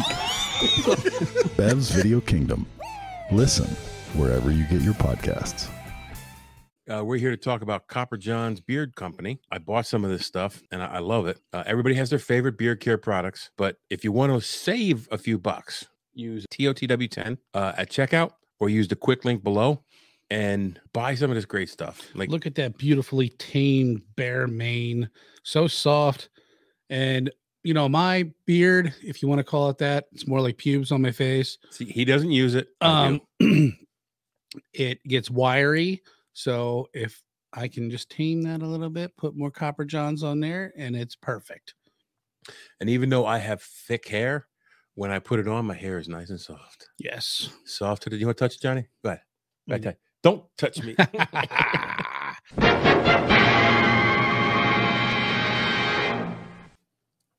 [1.57, 2.67] Bev's Video Kingdom.
[3.31, 3.67] Listen
[4.15, 5.69] wherever you get your podcasts.
[6.91, 9.39] Uh, we're here to talk about Copper John's Beard Company.
[9.53, 11.39] I bought some of this stuff and I, I love it.
[11.53, 15.19] Uh, everybody has their favorite beard care products, but if you want to save a
[15.19, 19.85] few bucks, use TOTW10 uh, at checkout or use the quick link below
[20.31, 22.09] and buy some of this great stuff.
[22.15, 25.11] Like, Look at that beautifully tamed bear mane,
[25.45, 26.29] so soft.
[26.89, 27.31] And
[27.63, 30.91] you know, my beard, if you want to call it that, it's more like pubes
[30.91, 31.59] on my face.
[31.71, 32.69] See, he doesn't use it.
[32.81, 32.87] Do.
[32.87, 33.21] Um,
[34.73, 36.03] it gets wiry.
[36.33, 37.21] So if
[37.53, 40.95] I can just tame that a little bit, put more copper johns on there, and
[40.97, 41.75] it's perfect.
[42.81, 44.47] and even though I have thick hair,
[44.95, 46.89] when I put it on, my hair is nice and soft.
[46.99, 47.51] Yes.
[47.65, 48.11] Softer.
[48.11, 48.87] than- You want to touch it, Johnny?
[49.05, 49.23] Go ahead.
[49.69, 49.93] Go ahead, Mm.
[49.93, 49.97] Ty.
[50.23, 50.95] Don't touch me.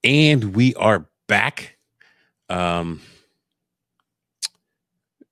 [0.03, 1.77] and we are back.
[2.49, 3.01] Um,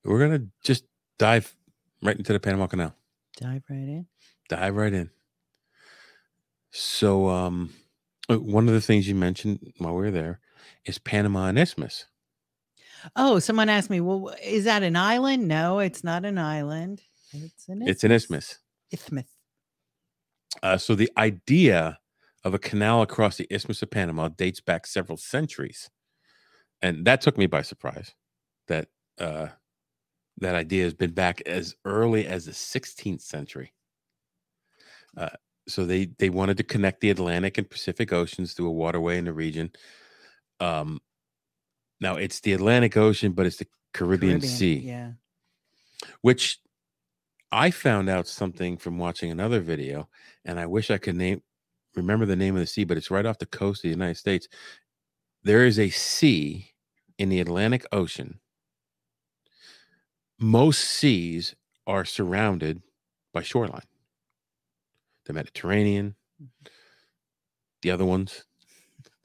[0.03, 0.85] we're gonna just
[1.17, 1.53] dive
[2.01, 2.95] right into the Panama Canal.
[3.39, 4.05] Dive right in.
[4.49, 5.09] Dive right in.
[6.71, 7.73] So, um,
[8.29, 10.39] uh, one of the things you mentioned while we were there
[10.85, 12.05] is Panama and Isthmus.
[13.15, 15.47] Oh, someone asked me, well, is that an island?
[15.47, 17.01] No, it's not an island.
[17.31, 18.59] It's an It's an isthmus.
[18.91, 19.27] Isthmus.
[20.61, 21.99] Uh, so the idea
[22.43, 25.89] of a canal across the Isthmus of Panama dates back several centuries,
[26.81, 28.15] and that took me by surprise.
[28.67, 28.87] That
[29.19, 29.47] uh,
[30.39, 33.73] that idea has been back as early as the 16th century.
[35.17, 35.29] Uh,
[35.67, 39.25] so they they wanted to connect the Atlantic and Pacific Oceans through a waterway in
[39.25, 39.71] the region.
[40.59, 40.99] Um,
[42.01, 45.11] now it's the Atlantic Ocean, but it's the Caribbean, Sea Yeah.
[46.21, 46.59] which
[47.51, 50.09] I found out something from watching another video,
[50.45, 51.41] and I wish I could name
[51.95, 54.15] remember the name of the sea, but it's right off the coast of the United
[54.17, 54.47] States.
[55.43, 56.71] There is a sea
[57.17, 58.39] in the Atlantic Ocean.
[60.39, 62.81] Most seas are surrounded
[63.33, 63.83] by shoreline.
[65.25, 66.15] The Mediterranean,
[67.81, 68.45] the other ones,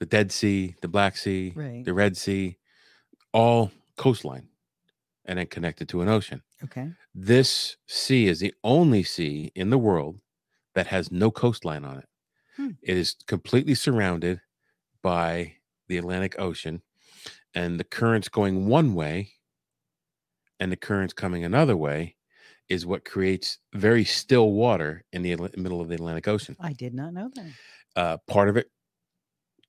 [0.01, 1.85] the Dead Sea, the Black Sea, Right.
[1.85, 2.59] the Red Sea,
[3.33, 4.49] all coastline
[5.25, 6.43] and then connected to an ocean.
[6.63, 6.91] Okay.
[7.15, 10.21] This sea is the only sea in the world
[10.75, 12.09] that has no coastline on it.
[12.57, 12.71] Hmm.
[12.83, 14.41] It is completely surrounded
[15.03, 15.55] by
[15.89, 16.83] the Atlantic Ocean,
[17.55, 19.34] and the currents going one way
[20.61, 22.17] and the currents coming another way
[22.69, 26.57] is what creates very still water in the middle of the Atlantic Ocean.
[26.59, 27.53] I did not know that.
[27.97, 28.71] Uh, part of it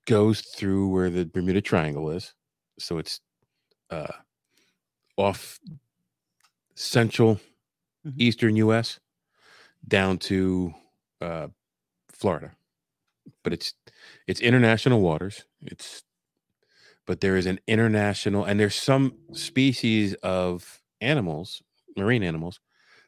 [0.06, 2.34] goes through where the Bermuda Triangle is,
[2.80, 3.22] so it's
[3.90, 4.08] uh,
[5.18, 5.60] off
[6.76, 7.40] central
[8.04, 8.20] Mhm.
[8.20, 9.00] eastern U.S.
[9.88, 10.74] down to
[11.22, 11.50] uh,
[12.14, 12.56] Florida,
[13.44, 13.76] but it's
[14.28, 15.46] it's international waters.
[15.64, 16.04] It's
[17.08, 21.62] but there is an international and there's some species of animals,
[21.98, 22.60] marine animals,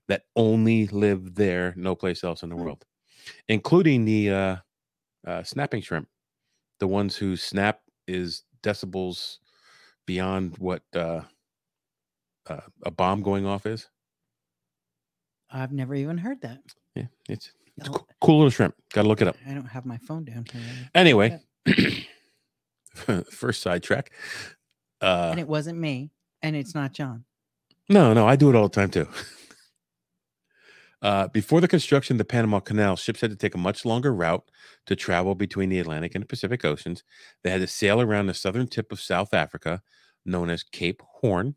[0.07, 2.63] that only live there, no place else in the Hmm.
[2.63, 2.85] world,
[3.47, 4.55] including the uh,
[5.25, 6.07] uh, snapping shrimp,
[6.79, 9.39] the ones whose snap is decibels
[10.05, 11.21] beyond what uh,
[12.49, 13.89] uh, a bomb going off is.
[15.49, 16.59] I've never even heard that.
[16.95, 17.93] Yeah, it's it's Oh.
[17.93, 18.75] cool, cool little shrimp.
[18.93, 19.37] Got to look it up.
[19.47, 20.89] I don't have my phone down here.
[20.95, 21.39] Anyway,
[23.31, 24.11] first sidetrack.
[25.01, 27.25] Uh, and it wasn't me, and it's not John.
[27.89, 29.07] no, no, I do it all the time too.
[31.01, 34.13] Uh, before the construction of the Panama Canal, ships had to take a much longer
[34.13, 34.49] route
[34.87, 37.03] to travel between the Atlantic and the Pacific Oceans.
[37.43, 39.83] They had to sail around the southern tip of South Africa,
[40.25, 41.55] known as Cape Horn.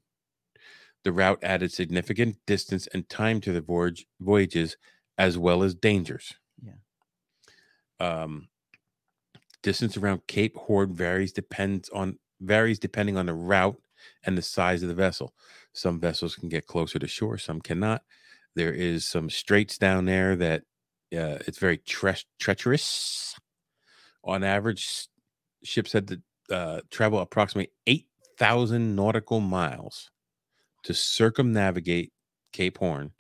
[1.05, 4.77] The route added significant distance and time to the voyage, voyages,
[5.17, 6.35] as well as dangers.
[6.63, 6.75] Yeah.
[7.99, 8.50] Um,
[9.63, 13.81] distance around Cape Horn varies depends on varies depending on the route
[14.25, 15.35] and the size of the vessel.
[15.73, 18.03] Some vessels can get closer to shore, some cannot.
[18.57, 20.63] There is some straits down there that
[21.13, 23.37] uh, it's very tre- treacherous.
[24.25, 25.09] On average,
[25.63, 30.11] ships had to uh, travel approximately 8,000 nautical miles
[30.85, 32.13] to circumnavigate
[32.53, 33.13] Cape Horn,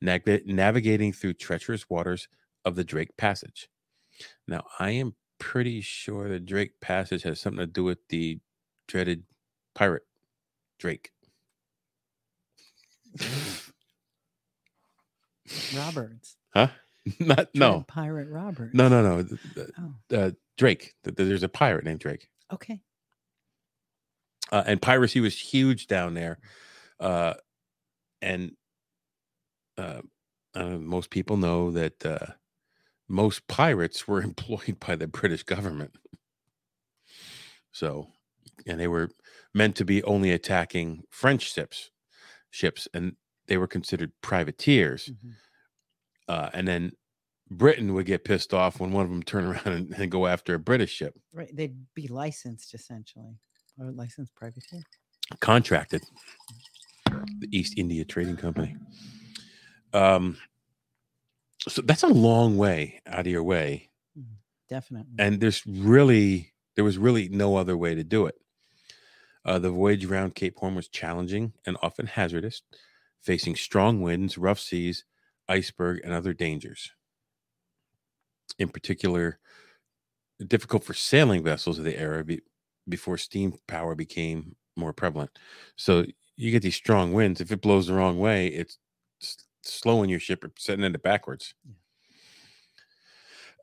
[0.00, 2.28] nag- navigating through treacherous waters
[2.64, 3.68] of the Drake Passage.
[4.46, 8.38] Now, I am pretty sure the Drake Passage has something to do with the
[8.86, 9.24] dreaded
[9.74, 10.04] pirate
[10.78, 11.10] Drake.
[15.76, 16.36] Roberts.
[16.54, 16.68] Huh?
[17.18, 17.84] Not no.
[17.88, 18.74] Pirate Roberts.
[18.74, 19.26] No, no, no.
[19.78, 20.94] Oh, Uh, Drake.
[21.04, 22.28] Th- th- There's a pirate named Drake.
[22.52, 22.80] okay.
[24.52, 26.38] uh, and piracy was huge down there.
[27.00, 27.34] Uh,
[28.20, 28.52] and
[29.78, 30.02] uh,
[30.54, 32.26] I most people know that uh,
[33.08, 35.94] most pirates were employed by the British government.
[37.72, 38.08] So,
[38.66, 39.10] and they were
[39.54, 41.90] meant to be only attacking French ships,
[42.50, 43.16] ships, and
[43.48, 45.10] they were considered privateers.
[45.10, 45.32] Mhm.
[46.28, 46.92] Uh, and then
[47.50, 50.54] Britain would get pissed off when one of them turned around and, and go after
[50.54, 51.14] a British ship.
[51.32, 51.54] Right.
[51.54, 53.38] They'd be licensed essentially,
[53.78, 54.82] or licensed privateer.
[55.40, 56.02] contracted
[57.40, 58.76] the East India Trading Company.
[59.92, 60.38] Um,
[61.68, 63.90] so that's a long way out of your way,
[64.68, 65.14] Definitely.
[65.18, 68.36] and there's really There was really no other way to do it.
[69.44, 72.62] Uh, the voyage around Cape Horn was challenging and often hazardous,
[73.20, 75.04] facing strong winds, rough seas,
[75.48, 76.92] iceberg, and other dangers.
[78.58, 79.38] In particular,
[80.46, 82.40] difficult for sailing vessels of the era be,
[82.88, 85.38] before steam power became more prevalent.
[85.76, 86.04] So
[86.36, 87.40] you get these strong winds.
[87.40, 88.78] If it blows the wrong way, it's
[89.62, 91.54] slowing your ship or setting it backwards.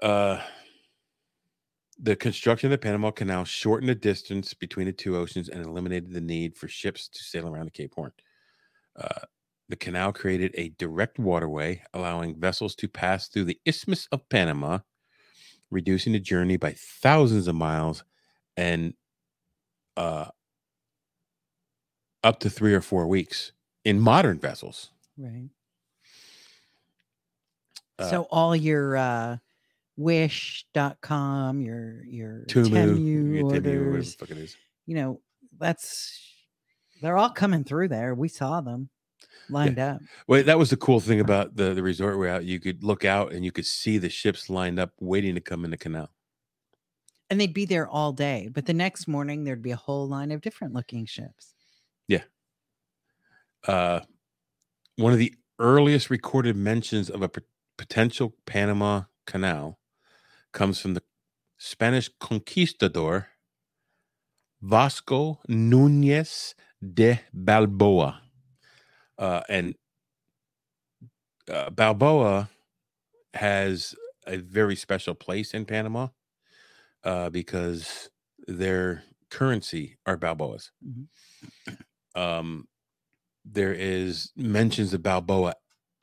[0.02, 0.40] Uh,
[2.02, 6.14] the construction of the Panama Canal shortened the distance between the two oceans and eliminated
[6.14, 8.14] the need for ships to sail around the Cape Horn.
[8.96, 9.26] Uh,
[9.68, 14.80] the canal created a direct waterway, allowing vessels to pass through the Isthmus of Panama,
[15.70, 18.04] reducing the journey by thousands of miles
[18.58, 18.96] and
[19.96, 20.26] uh,
[22.24, 23.52] up to three or four weeks
[23.86, 24.90] in modern vessels.
[25.18, 25.50] Right.
[28.00, 29.38] Uh, so all your uh
[29.98, 34.56] wish.com, your your Tumu, Temu your Temu, orders, fuck it is.
[34.86, 35.22] you know,
[35.58, 36.20] that's
[37.02, 38.16] they're all coming through there.
[38.16, 38.90] We saw them
[39.50, 40.02] lined up.
[40.28, 42.46] Well, that was the cool thing about the, the resort we're at.
[42.46, 45.66] You could look out and you could see the ships lined up waiting to come
[45.66, 46.10] in the canal.
[47.30, 48.50] And they'd be there all day.
[48.52, 51.54] But the next morning there'd be a whole line of different looking ships.
[52.08, 52.24] Yeah.
[53.68, 54.02] Uh,
[54.96, 57.30] one of the earliest recorded mentions of a
[57.80, 59.80] potential Panama Canal
[60.52, 61.02] comes from the
[61.58, 63.28] Spanish conquistador
[64.62, 68.22] Vasco Nunez de Balboa.
[69.18, 69.76] Uh, and
[71.50, 72.50] uh, Balboa
[73.34, 73.96] has
[74.28, 76.10] a very special place in Panama
[77.06, 78.10] uh, because
[78.46, 80.72] their currency are Balboas.
[82.14, 82.68] Um,
[83.46, 85.54] there is mentions of Balboa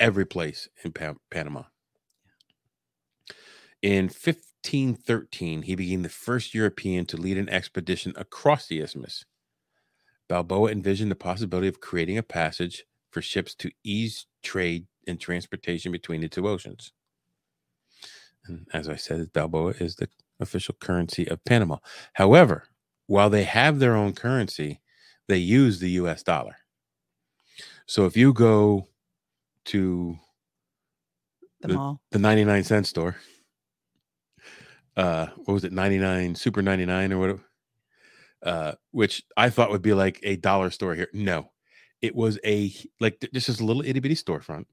[0.01, 1.64] every place in Pa- Panama.
[3.82, 9.24] In 1513, he became the first European to lead an expedition across the isthmus.
[10.28, 15.92] Balboa envisioned the possibility of creating a passage for ships to ease trade and transportation
[15.92, 16.92] between the two oceans.
[18.47, 20.09] And as I said, Balboa is the
[20.40, 21.78] official currency of Panama.
[22.14, 22.64] However,
[23.07, 24.80] while they have their own currency,
[25.28, 26.57] they use the US dollar.
[27.86, 28.88] So if you go
[29.67, 30.17] to
[31.61, 32.01] The the, mall.
[32.12, 33.17] the 99 cent store,
[34.97, 37.43] uh, what was it, 99 Super 99 or whatever,
[38.43, 41.09] uh, which I thought would be like a dollar store here.
[41.12, 41.51] No,
[42.03, 44.67] it was a like th- this is a little itty bitty storefront.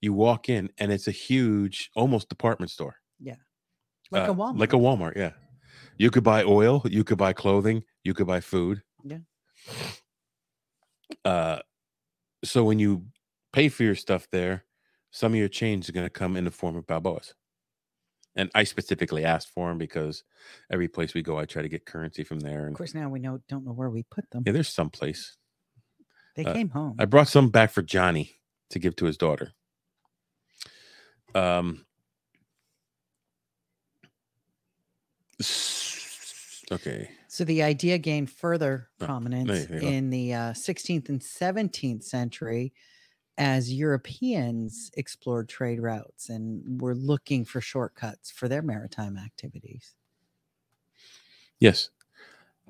[0.00, 2.96] You walk in and it's a huge, almost department store.
[3.18, 3.36] Yeah.
[4.10, 4.58] Like a Uh, Walmart.
[4.58, 5.32] Like a Walmart, yeah.
[5.98, 8.82] You could buy oil, you could buy clothing, you could buy food.
[9.02, 9.18] Yeah.
[11.24, 11.60] Uh
[12.44, 13.06] so when you
[13.56, 14.64] pay for your stuff there,
[15.10, 17.32] some of your change is going to come in the form of Balboas.
[18.36, 20.24] And I specifically asked for them because
[20.70, 22.66] every place we go, I try to get currency from there.
[22.66, 24.42] And Of course, now we know don't know where we put them.
[24.44, 25.38] yeah, there's some place.
[26.34, 26.96] They uh, came home.
[26.98, 28.34] I brought some back for Johnny
[28.68, 29.52] to give to his daughter.
[31.34, 31.86] Um.
[36.70, 37.08] Okay.
[37.28, 39.76] So the idea gained further Oh, prominence go.
[39.76, 42.74] in the uh, 16th and 17th century
[43.38, 49.94] as Europeans explored trade routes and were looking for shortcuts for their maritime activities.
[51.60, 51.90] Yes.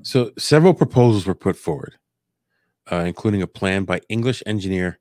[0.02, 1.96] So several proposals were put forward,
[2.90, 4.98] uh, including a plan by English engineer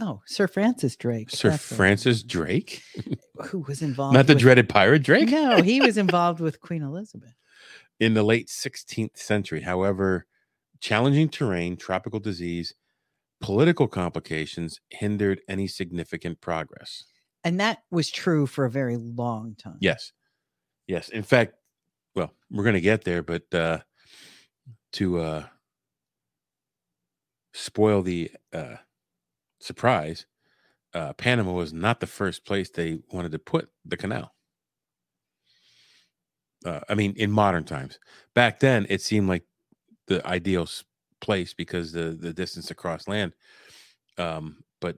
[0.00, 1.28] Oh, Sir Francis Drake.
[1.28, 2.84] Sir Francis Drake,
[3.46, 5.28] who was involved not the with- dreaded pirate Drake.
[5.28, 7.34] No, he was involved with Queen Elizabeth.
[7.98, 9.62] in the late 16th century.
[9.62, 10.24] However,
[10.78, 12.74] challenging terrain, tropical disease,
[13.40, 17.04] political complications hindered any significant progress.
[17.44, 19.78] And that was true for a very long time.
[19.80, 20.12] Yes.
[20.86, 21.08] Yes.
[21.08, 21.54] In fact,
[22.14, 23.80] well, we're going to get there, but uh,
[24.92, 25.46] to uh,
[27.54, 28.76] spoil the uh,
[29.60, 30.26] surprise,
[30.94, 34.34] uh, Panama was not the first place they wanted to put the canal.
[36.64, 37.98] Uh, I mean, in modern times.
[38.34, 39.44] Back then, it seemed like
[40.08, 40.84] the ideal s-
[41.20, 43.32] place because the the distance across land.
[44.16, 44.96] Um, but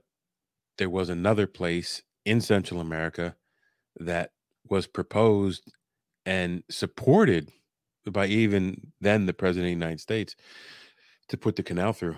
[0.77, 3.35] there was another place in Central America
[3.99, 4.31] that
[4.69, 5.71] was proposed
[6.25, 7.51] and supported
[8.09, 10.35] by even then the president of the United States
[11.27, 12.17] to put the canal through.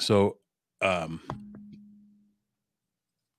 [0.00, 0.38] So,
[0.82, 1.20] um,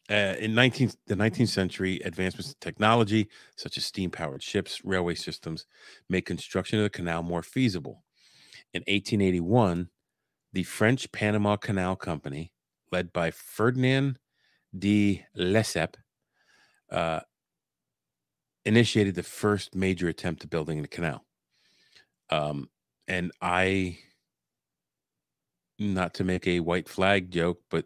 [0.09, 5.13] uh, in 19th, the 19th century, advancements in technology such as steam powered ships, railway
[5.13, 5.67] systems
[6.09, 8.03] made construction of the canal more feasible.
[8.73, 9.89] In 1881,
[10.53, 12.53] the French Panama Canal Company,
[12.91, 14.19] led by Ferdinand
[14.77, 15.95] de Lesseps,
[16.91, 17.21] uh,
[18.65, 21.25] initiated the first major attempt at building the canal.
[22.29, 22.69] Um,
[23.07, 23.97] and I,
[25.79, 27.85] not to make a white flag joke, but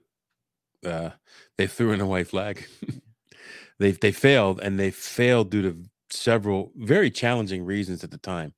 [0.86, 1.12] uh,
[1.58, 2.68] they threw in a white flag.
[3.80, 5.78] they they failed, and they failed due to
[6.10, 8.54] several very challenging reasons at the time,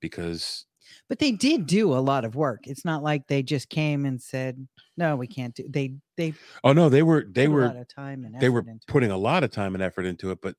[0.00, 0.66] because
[1.08, 2.66] But they did do a lot of work.
[2.66, 6.72] It's not like they just came and said, "No, we can't do." They they oh
[6.72, 8.86] no, they were they were a lot of time and they were into it.
[8.88, 10.56] putting a lot of time and effort into it, but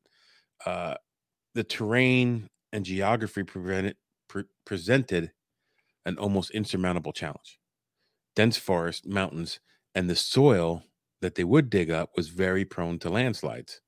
[0.66, 0.96] uh,
[1.56, 3.96] the terrain and geography prevented,
[4.28, 5.32] pre- presented
[6.06, 7.60] an almost insurmountable challenge.
[8.36, 9.60] Dense forest, mountains,
[9.96, 10.84] and the soil
[11.22, 13.82] that they would dig up was very prone to landslides.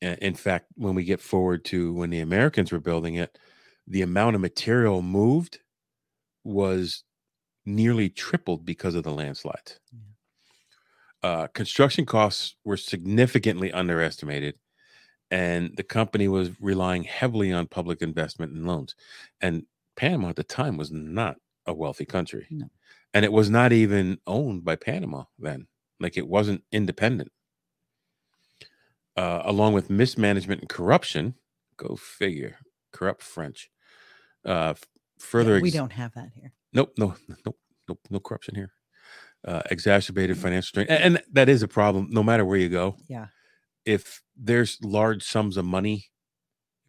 [0.00, 3.36] In fact, when we get forward to when the Americans were building it,
[3.88, 5.58] the amount of material moved
[6.44, 7.04] was
[7.64, 9.80] nearly tripled because of the landslides.
[11.22, 14.54] Uh, construction costs were significantly underestimated,
[15.30, 18.94] and the company was relying heavily on public investment and loans.
[19.40, 19.64] And
[19.96, 21.36] Panama at the time was not
[21.66, 22.70] a wealthy country, No.
[23.14, 25.66] and it was not even owned by Panama then.
[25.98, 27.32] Like it wasn't independent.
[29.16, 31.34] Uh, along with mismanagement and corruption,
[31.76, 32.58] go figure,
[32.92, 33.68] corrupt French.
[34.44, 34.74] Uh,
[35.18, 36.52] further, Yeah, we ex- don't have that here.
[36.72, 37.14] Nope, no,
[37.44, 37.56] nope,
[37.88, 38.72] nope, no corruption here.
[39.44, 42.08] Uh, exacerbated financial strain, a- and, that is a problem.
[42.10, 43.26] No matter where you go, Yeah.
[43.84, 46.06] if there's large sums of money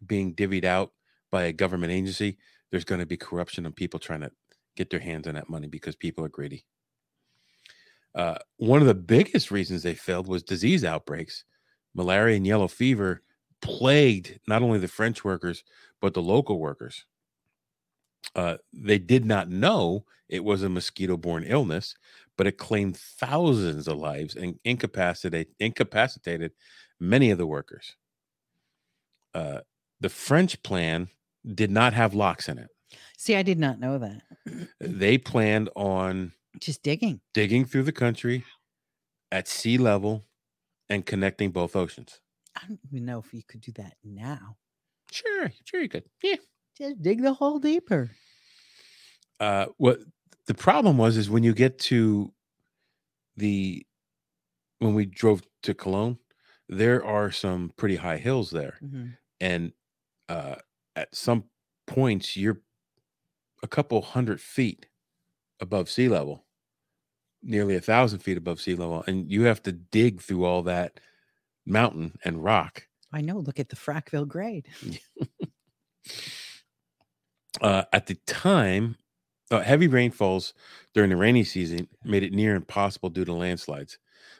[0.06, 0.92] being divvied out
[1.30, 2.38] by a government agency,
[2.70, 4.32] there's going to be corruption and people trying to
[4.76, 6.64] get their hands on that money because people are greedy.
[8.14, 11.44] Uh, one of the biggest reasons they failed was disease outbreaks.
[11.94, 13.22] Malaria and yellow fever
[13.62, 15.62] plagued not only the French workers
[16.00, 17.04] but the local workers.
[18.34, 21.94] Uh, they did not know it was a mosquito-borne illness,
[22.36, 26.52] but it claimed thousands of lives and incapacitated incapacitated
[27.00, 27.96] many of the workers.
[29.34, 29.60] Uh,
[30.00, 31.08] the French plan
[31.54, 32.68] did not have locks in it.
[33.16, 34.22] See, I did not know that.
[34.80, 37.20] They planned on Just digging.
[37.34, 38.44] digging through the country
[39.30, 40.24] at sea level
[40.88, 42.20] and connecting both oceans.
[42.56, 44.56] I don't even know if you could do that now.
[45.12, 46.04] Sure, sure you could.
[46.22, 46.36] Yeah.
[46.80, 48.10] Just dig the hole deeper.
[49.38, 49.98] Uh, what
[50.46, 52.32] the problem was is when you get to
[53.36, 53.86] the
[54.78, 56.18] when we drove to Colón,
[56.68, 59.16] there are some pretty high hills there, Mhm.
[59.40, 59.72] and
[60.30, 60.56] uh,
[60.96, 61.44] at some
[61.86, 62.60] points you're
[63.62, 64.86] a couple hundred feet
[65.60, 66.46] above sea level,
[67.42, 70.98] nearly a thousand feet above sea level, and you have to dig through all that
[71.66, 72.86] mountain and rock.
[73.12, 73.38] I know.
[73.38, 74.68] Look at the Frackville grade.
[77.60, 78.96] uh, at the time,
[79.50, 80.54] uh, heavy rainfalls
[80.94, 83.98] during the rainy season made it near impossible due to landslides.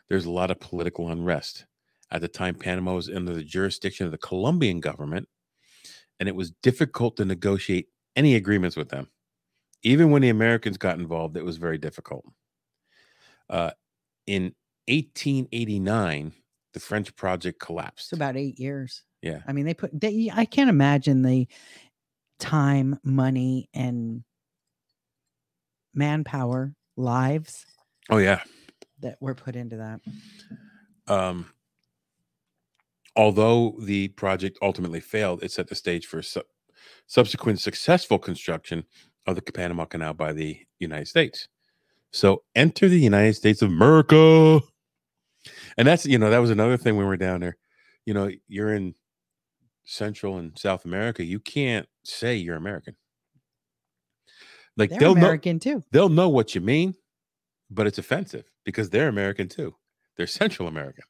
[0.09, 1.67] There's a lot of political unrest.
[2.11, 5.29] At the time, Panama was under the jurisdiction of the Colombian government,
[6.19, 9.09] and it was difficult to negotiate any agreements with them.
[9.83, 12.25] Even when the Americans got involved, it was very difficult.
[13.49, 13.71] Uh,
[14.27, 14.55] in
[14.89, 16.33] 1889,
[16.75, 18.07] the French project collapsed.
[18.07, 19.05] It's about eight years.
[19.23, 19.41] Yeah.
[19.47, 19.99] I mean, they put.
[19.99, 21.47] They, I can't imagine the
[22.41, 24.25] time, money, and
[25.95, 27.65] manpower, lives
[28.09, 28.43] Oh, yeah.
[29.01, 30.01] that were put into that.
[31.07, 31.47] Um,
[33.17, 36.43] although the project ultimately failed, it set the stage for su-
[37.07, 38.85] subsequent successful construction
[39.27, 41.49] of the Panama Canal by the United States.
[42.13, 44.61] So enter the United States of America.
[45.77, 47.57] And that's, you know, that was another thing when we were down there.
[48.07, 48.95] You know, you're in
[49.91, 51.25] Central and South America.
[51.25, 52.95] You can't say you're American.
[54.77, 55.85] Like They're they'll American know, too.
[55.91, 56.95] they'll know what you mean,
[57.71, 59.75] but it's offensive because they're American too.
[60.17, 61.05] They're Central American.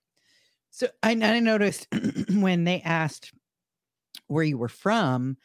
[0.70, 1.88] So I, I noticed
[2.32, 3.32] when they asked
[4.28, 5.36] where you were from,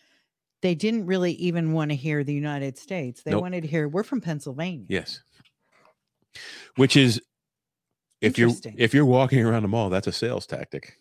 [0.62, 3.22] they didn't really even want to hear the United States.
[3.24, 3.42] They Nope.
[3.42, 4.86] wanted to hear we're from Pennsylvania.
[4.88, 5.22] Yes.
[6.78, 7.22] Which is
[8.22, 10.98] if you're if you're walking around the mall, that's a sales tactic.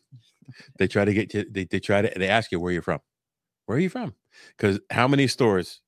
[0.79, 3.01] They try to get you they, they try to they ask you where you're from.
[3.67, 4.15] Where are you from?
[4.57, 5.81] Because how many stores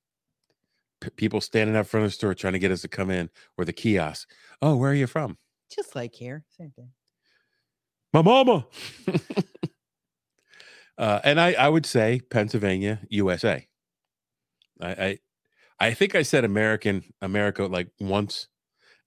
[1.01, 3.29] p- people standing up front of the store trying to get us to come in
[3.57, 4.29] or the kiosk.
[4.61, 5.37] Oh, where are you from?
[5.73, 6.91] Just like here, same thing.
[8.13, 8.65] My mama.
[10.97, 13.67] uh, and I, I would say Pennsylvania, USA.
[14.81, 15.19] I, I
[15.79, 18.47] I think I said American America like once,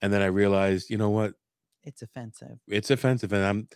[0.01, 1.35] and then I realized, you know what?
[1.83, 2.59] It's offensive.
[2.69, 3.69] it's offensive and i'm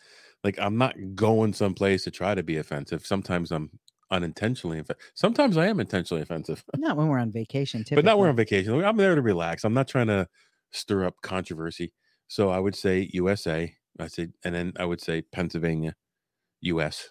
[0.45, 3.70] like i'm not going someplace to try to be offensive sometimes i'm
[4.11, 7.97] unintentionally offensive sometimes i am intentionally offensive Not when we're on vacation, typically.
[7.97, 10.28] but not when we're on vacation i'm there to relax i'm not trying to
[10.72, 11.92] stir up controversy
[12.28, 15.95] so i would say usa i say and then i would say pennsylvania
[16.62, 17.09] us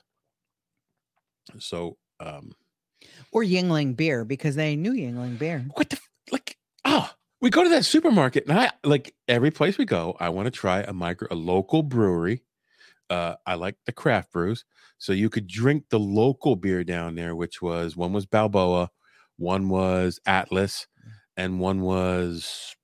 [1.59, 2.51] So um
[3.31, 5.65] Or Yuengling beer because they knew Yuengling beer.
[5.75, 5.99] what the
[6.31, 10.29] like ah we go to that supermarket and I like every place we go, I
[10.29, 12.41] want to try a micro a local brewery.
[13.09, 14.65] Uh I like the craft brews.
[14.97, 18.89] So you could drink the local beer down there, which was one was Balboa,
[19.37, 20.87] one was Atlas,
[21.35, 22.75] and one was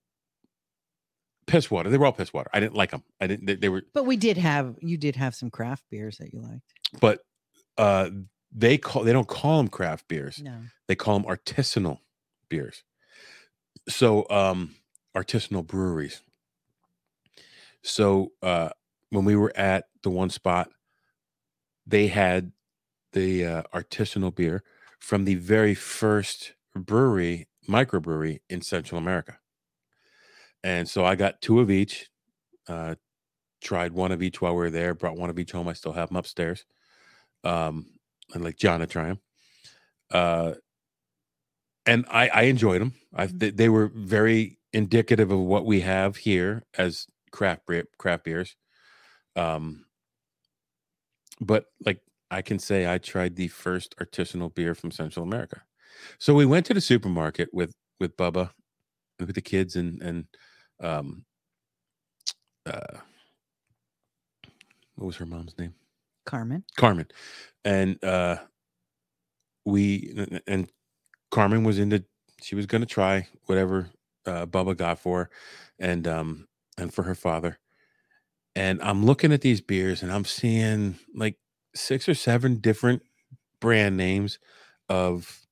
[1.48, 1.90] piss water.
[1.90, 2.50] They were all piss water.
[2.54, 3.04] I didn't like them.
[3.20, 6.18] I didn't they, they were But we did have you did have some craft beers
[6.18, 6.74] that you liked.
[7.00, 7.22] but
[7.78, 8.10] uh
[8.52, 10.42] they call they don't call them craft beers.
[10.44, 10.58] No.
[10.88, 12.00] they call them artisanal
[12.50, 12.84] beers
[13.88, 14.76] so um
[15.16, 16.22] artisanal breweries
[17.84, 18.70] so uh
[19.12, 20.70] when we were at the one spot
[21.86, 22.52] they had
[23.14, 24.64] the uh, artisanal beer
[25.00, 29.38] from the very first brewery microbrewery in central america
[30.64, 32.10] and so i got two of each
[32.68, 32.96] uh
[33.62, 35.94] tried one of each while we were there brought one of each home i still
[35.94, 36.66] have them upstairs
[37.44, 37.86] um
[38.34, 39.20] and like john to try them
[40.12, 40.54] uh
[41.86, 42.94] and I, I enjoyed them.
[43.16, 48.26] I they, they were very indicative of what we have here as craft beer, craft
[48.26, 48.56] beers.
[49.40, 49.86] Um,
[51.42, 55.62] but like I can say, I tried the first artisanal beer from Central America.
[56.18, 58.52] So we went to the supermarket with with Bubba,
[59.20, 60.26] with the kids, and and
[60.82, 61.26] um,
[62.66, 62.98] uh,
[64.96, 65.74] what was her mom's name?
[66.26, 66.64] Carmen.
[66.78, 67.08] Carmen,
[67.66, 68.38] and uh,
[69.66, 70.14] we
[70.48, 70.70] and-
[71.32, 72.04] Carmen was into.
[72.42, 73.90] She was going to try whatever
[74.26, 75.30] uh, Bubba got for, her,
[75.80, 77.60] and um and for her father.
[78.60, 81.38] And I'm looking at these beers, and I'm seeing like
[81.74, 83.02] six or seven different
[83.62, 84.38] brand names
[84.90, 85.46] of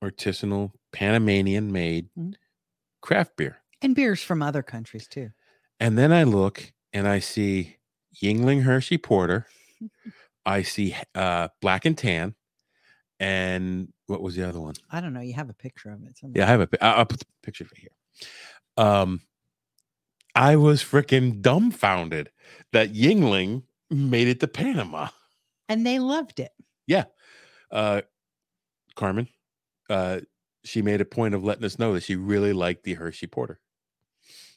[0.00, 2.34] artisanal Panamanian made Mhm.
[3.02, 3.58] craft beer.
[3.82, 5.32] And beers from other countries too.
[5.80, 7.78] And then I look and I see
[8.22, 9.48] Yuengling Hershey Porter.
[10.46, 12.36] I see uh, Black and Tan.
[13.18, 14.74] And what was the other one?
[14.90, 15.20] I don't know.
[15.20, 16.20] You have a picture of it.
[16.22, 16.84] Yeah, I have a.
[16.84, 17.90] I'll I'll put the picture right here.
[18.76, 19.22] Um,
[20.34, 22.30] I was freaking dumbfounded
[22.72, 25.08] that Yuengling made it to Panama.
[25.68, 26.52] And they loved it.
[26.86, 27.04] Yeah,
[27.70, 28.02] uh,
[28.94, 29.28] Carmen,
[29.88, 30.20] uh,
[30.64, 33.60] she made a point of letting us know that she really liked the Hershey Porter.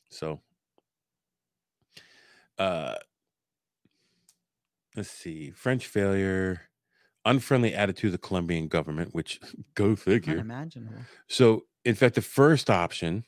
[0.09, 0.41] So,
[2.57, 2.95] uh,
[4.95, 6.61] let's see, French failure,
[7.23, 9.39] unfriendly attitude of the Colombian government, which
[9.75, 10.33] go figure.
[10.39, 11.01] Unimaginable.
[11.27, 13.25] So, in fact, the first option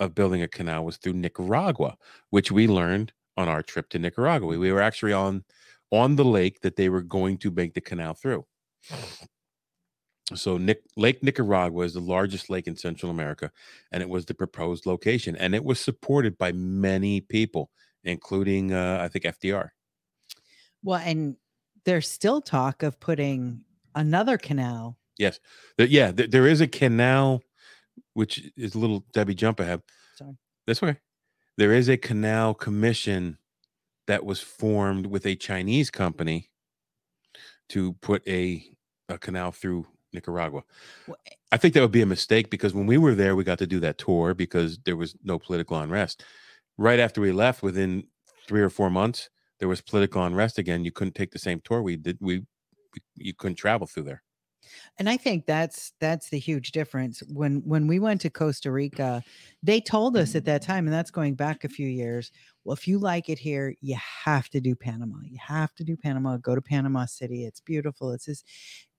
[0.00, 1.96] of building a canal was through Nicaragua,
[2.30, 4.46] which we learned on our trip to Nicaragua.
[4.48, 5.44] We, we were actually on
[5.92, 8.44] on the lake that they were going to make the canal through.
[10.34, 13.52] So, Nick, Lake Nicaragua is the largest lake in Central America,
[13.92, 17.70] and it was the proposed location, and it was supported by many people,
[18.02, 19.68] including uh, I think FDR.
[20.82, 21.36] Well, and
[21.84, 23.60] there's still talk of putting
[23.94, 24.98] another canal.
[25.16, 25.38] Yes,
[25.78, 27.42] yeah, th- there is a canal,
[28.16, 29.82] which is a little Debbie jump ahead.
[30.16, 30.36] Sorry.
[30.66, 30.96] That's okay.
[31.58, 33.36] There is a canal commission
[34.06, 36.48] that was formed with a Chinese company
[37.68, 38.64] to put a,
[39.10, 40.62] a canal through Nicaragua.
[41.06, 41.18] Well,
[41.52, 43.66] I think that would be a mistake because when we were there, we got to
[43.66, 46.24] do that tour because there was no political unrest.
[46.78, 48.04] Right after we left, within
[48.48, 50.86] three or four months, there was political unrest again.
[50.86, 52.16] You couldn't take the same tour we did.
[52.20, 52.38] We,
[52.94, 54.22] we you couldn't travel through there.
[54.98, 57.22] And I think that's that's the huge difference.
[57.28, 59.22] When when we went to Costa Rica,
[59.62, 62.30] they told us at that time, and that's going back a few years.
[62.64, 65.18] Well, if you like it here, you have to do Panama.
[65.24, 66.36] You have to do Panama.
[66.36, 67.44] Go to Panama City.
[67.44, 68.12] It's beautiful.
[68.12, 68.44] It's this.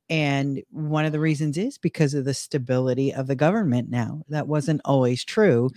[0.10, 4.24] And one of the reasons is because of the stability of the government now.
[4.30, 5.70] That wasn't always true.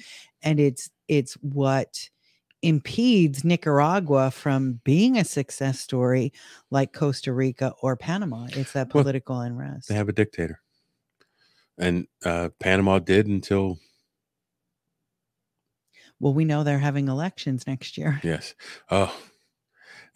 [0.42, 2.08] And it's it's what
[2.62, 6.32] impedes Nicaragua from being a success story
[6.70, 8.46] like Costa Rica or Panama.
[8.50, 9.88] It's that Well, political unrest.
[9.88, 10.60] They have a dictator.
[11.78, 13.78] And uh, Panama did until
[16.18, 18.20] Well, we know they're having elections next year.
[18.24, 18.54] yes.
[18.90, 19.14] Oh,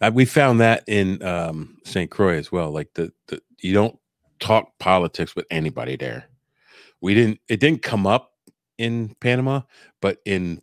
[0.01, 2.11] uh, we found that in um, St.
[2.11, 2.69] Croix as well.
[2.71, 3.97] Like the, the you don't
[4.39, 6.25] talk politics with anybody there.
[7.01, 7.39] We didn't.
[7.47, 8.33] It didn't come up
[8.77, 9.61] in Panama,
[10.01, 10.61] but in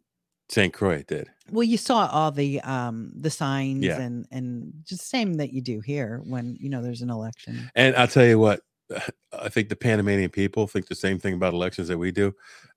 [0.53, 0.73] St.
[0.73, 1.29] Croix did.
[1.51, 4.01] Well, you saw all the um the signs Yeah.
[4.01, 7.71] and and just same that you do here when you know there's an election.
[7.75, 8.61] And I'll tell you what,
[9.33, 12.35] I think the Panamanian people think the same thing about elections that we do.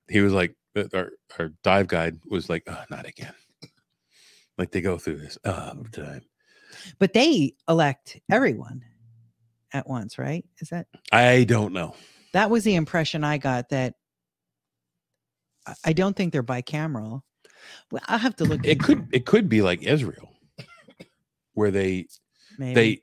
[0.10, 0.56] He was like,
[0.94, 3.34] our, our dive guide was like, oh, not again.
[4.58, 6.22] Like they go through this all the time.
[7.00, 8.84] But they elect everyone
[9.74, 10.46] at once, right?
[10.60, 11.94] Is that I don't know.
[12.34, 13.96] that was the impression I got that
[15.84, 17.22] I don't think they're bicameral.
[17.92, 18.66] Well, I'll have to look.
[18.66, 20.30] It could it could be like Israel,
[21.54, 22.08] where they
[22.58, 22.74] maybe.
[22.74, 23.02] they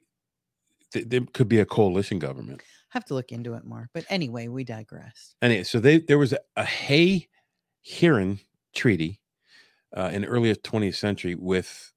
[0.92, 2.60] th- there could be a coalition government.
[2.60, 3.88] I have to look into it more.
[3.94, 5.34] But anyway, we digress.
[5.40, 7.28] Anyway, so they there was a, a Hay
[7.86, 8.40] Herrán
[8.74, 9.20] Treaty
[9.96, 11.92] uh, in the early 20th century with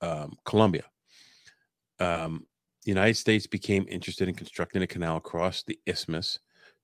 [0.00, 0.84] um, Colombia.
[2.00, 2.46] Um,
[2.84, 6.38] the United States became interested in constructing a canal across the isthmus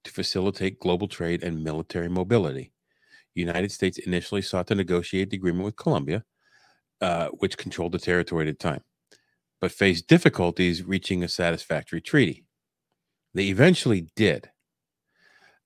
[0.05, 2.74] to facilitate global trade and military mobility.
[3.41, 6.24] United States initially sought to negotiate the agreement with Colombia,
[7.01, 8.82] uh, which controlled the territory at the time,
[9.61, 12.45] but faced difficulties reaching a satisfactory treaty.
[13.35, 14.51] They eventually did.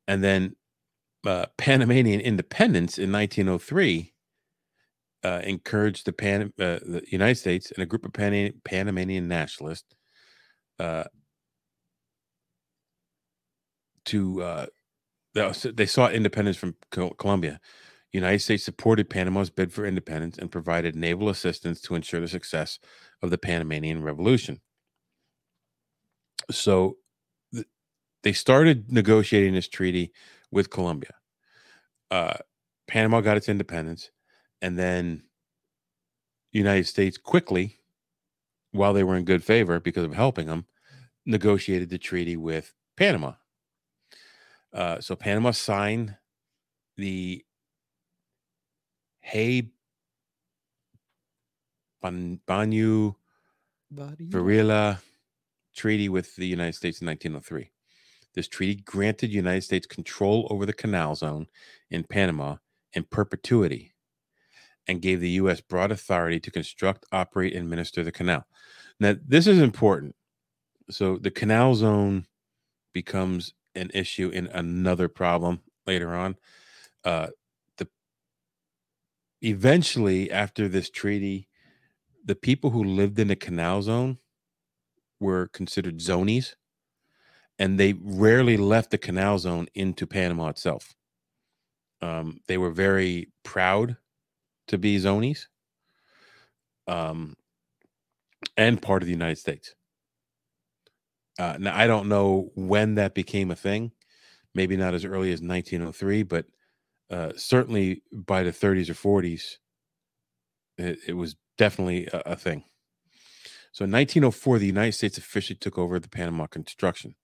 [0.07, 0.57] And then
[1.27, 4.15] uh, Panamanian independence in 1903
[5.25, 9.95] uh, encouraged the, Pan, uh, the United States and a group of Pan- Panamanian nationalists
[10.79, 11.05] uh,
[14.07, 14.67] to uh,
[15.75, 17.61] they sought independence from Colombia.
[18.13, 22.79] United States supported Panama's bid for independence and provided naval assistance to ensure the success
[23.23, 24.61] of the Panamanian Revolution.
[26.51, 26.97] So
[27.53, 27.67] th-
[28.23, 30.13] they started negotiating this treaty
[30.51, 31.15] with Colombia.
[32.11, 32.39] Uh,
[32.87, 34.11] Panama got its independence,
[34.63, 35.25] and then
[36.53, 37.77] United States quickly,
[38.73, 40.67] while they were in good favor because of helping them,
[41.27, 43.33] negotiated the treaty with Panama.
[44.73, 46.17] Uh, so Panama signed
[46.97, 47.45] the
[49.21, 49.71] Hay
[52.03, 53.15] Ban- Banyu
[54.31, 55.01] Varela
[55.75, 57.71] Treaty with the United States in 1903.
[58.35, 61.47] This treaty granted United States control over the canal zone
[61.91, 62.57] in Panama
[62.93, 63.95] in perpetuity
[64.87, 65.61] and gave the U.S.
[65.61, 68.47] broad authority to construct, operate, and administer the canal.
[69.01, 70.15] Now, this is important.
[70.91, 72.27] So the canal zone
[72.95, 76.37] becomes an issue in another problem later on.
[77.05, 77.29] Uh,
[77.79, 77.89] the
[79.41, 81.49] eventually, after this treaty,
[82.25, 84.19] the people who lived in the canal zone
[85.21, 86.55] were considered zonies,
[87.59, 90.95] and they rarely left the canal zone into Panama itself.
[92.01, 93.97] Um, they were very proud
[94.69, 95.47] to be zonies,
[96.87, 97.37] um,
[98.57, 99.75] and part of the United States.
[101.39, 103.93] Uh, now I don't know when that became a thing.
[104.55, 106.47] Maybe not as early as 1903, but
[107.11, 109.57] uh, certainly by the 30s or 40s,
[110.79, 112.65] it, it was definitely a, a thing.
[113.73, 117.15] So in 1904, the United States officially took over the Panama construction.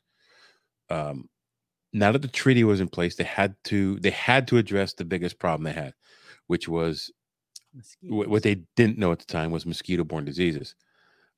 [0.91, 1.29] Um,
[1.93, 5.05] now that the treaty was in place, they had to they had to address the
[5.05, 5.95] biggest problem they had,
[6.47, 7.11] which was
[8.03, 10.75] wh- what they didn't know at the time was mosquito-borne diseases,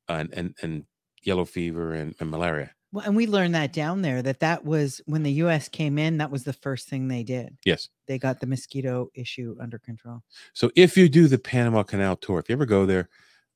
[0.09, 0.85] and and and
[1.22, 2.70] yellow fever and, and malaria.
[2.92, 5.68] Well, and we learned that down there that that was when the U.S.
[5.68, 6.18] came in.
[6.18, 7.58] That was the first thing they did.
[7.64, 7.88] Yes.
[8.06, 10.22] They got the mosquito issue under control.
[10.54, 13.08] So if you do the Panama Canal tour, if you ever go there,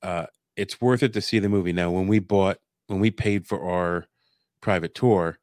[0.02, 1.72] uh, it's worth it to see the movie.
[1.72, 2.58] Now, when we bought,
[2.88, 4.06] when we paid for our
[4.61, 5.38] private tour,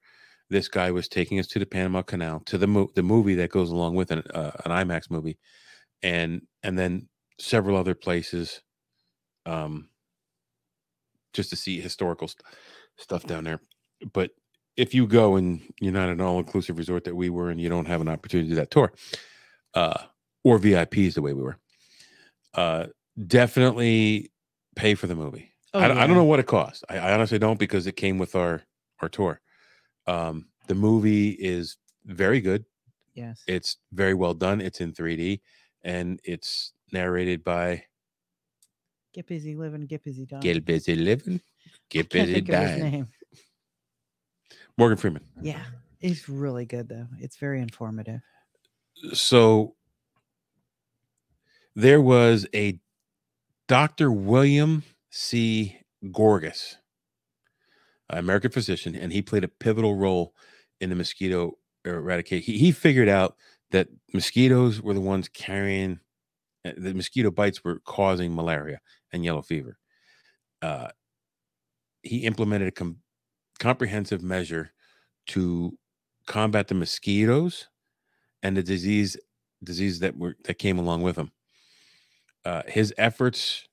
[0.49, 3.49] this guy was taking us to the Panama Canal to the mo- the movie that
[3.49, 5.38] goes along with an uh, an IMAX movie,
[6.01, 7.09] and and then
[7.39, 8.61] several other places,
[9.45, 9.89] um,
[11.38, 12.44] just to see historical st-
[12.98, 13.62] stuff down there.
[14.12, 14.32] But
[14.76, 17.70] if you go and you're not an all inclusive resort that we were, and you
[17.70, 18.92] don't have an opportunity to do that tour,
[19.76, 20.04] uh,
[20.44, 21.58] or VIPs the way we were,
[22.56, 22.88] uh,
[23.28, 24.32] definitely
[24.76, 25.52] pay for the movie.
[25.74, 26.84] Oh, I, don't- I don't know what it cost.
[26.90, 28.64] I, I honestly don't because it came with our
[29.02, 29.40] our tour.
[30.08, 32.66] Um, the movie is very good.
[33.14, 33.44] Yes.
[33.48, 34.60] It's very well done.
[34.60, 35.42] It's in 3D
[35.84, 37.84] and it's narrated by
[39.14, 40.41] Get busy living, get busy dying.
[40.41, 41.41] Get Busy Living,
[41.89, 43.08] Get Busy think of his Dying.
[44.78, 45.24] Morgan Freeman.
[45.41, 45.64] Yeah,
[46.01, 47.08] it's really good though.
[47.20, 48.22] It's very informative.
[49.14, 49.76] So
[51.76, 52.80] there was a
[53.68, 54.12] Dr.
[54.12, 55.78] William C.
[56.05, 56.76] Gorgas,
[58.10, 60.34] an American physician, and he played a pivotal role
[60.80, 62.53] in the mosquito eradication.
[62.53, 63.36] He, he figured out
[63.72, 65.99] that mosquitoes were the ones carrying
[66.66, 68.80] uh, the mosquito bites were causing malaria
[69.14, 69.78] and yellow fever.
[70.62, 70.89] Uh,
[72.03, 73.01] he implemented a com-
[73.60, 74.72] comprehensive measure
[75.28, 75.78] to
[76.28, 77.68] combat the mosquitoes
[78.43, 79.18] and the disease
[79.64, 81.32] disease that were that came along with them.
[82.45, 83.68] Uh, his efforts,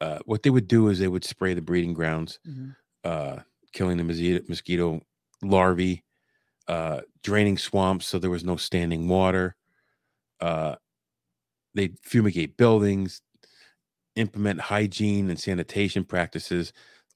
[0.00, 2.76] uh, what they would do is they would spray the breeding grounds, Mhm.
[3.04, 3.40] uh,
[3.72, 5.00] killing the mosquito, mosquito
[5.42, 6.04] larvae,
[6.68, 9.56] uh, draining swamps so there was no standing water.
[10.40, 10.76] Uh,
[11.74, 13.22] they fumigate buildings,
[14.18, 16.72] implement hygiene and sanitation practices.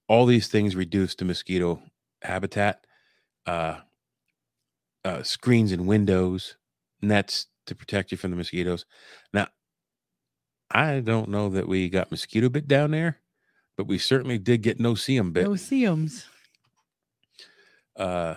[0.08, 1.82] All these things reduce the mosquito
[2.22, 2.86] habitat.
[3.46, 3.80] Uh,
[5.04, 6.56] uh, screens and windows,
[7.00, 8.84] nets to protect you from the mosquitoes.
[9.32, 9.48] Now,
[10.70, 13.18] I don't know that we got mosquito bit down there,
[13.76, 15.44] but we certainly did get no seum bit.
[15.44, 16.24] No seums.
[17.96, 18.36] Uh,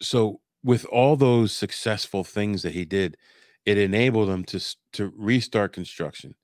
[0.00, 3.16] so with all those successful things that he did,
[3.64, 4.60] it enabled him to
[4.92, 6.34] to restart construction.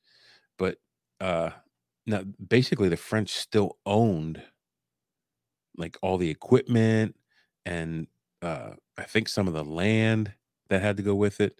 [1.23, 1.51] Uh,
[2.07, 4.43] now basically the French still owned
[5.77, 7.15] like all the equipment
[7.65, 8.09] and
[8.43, 10.33] uh, I think some of the land
[10.69, 11.57] that had to go with it.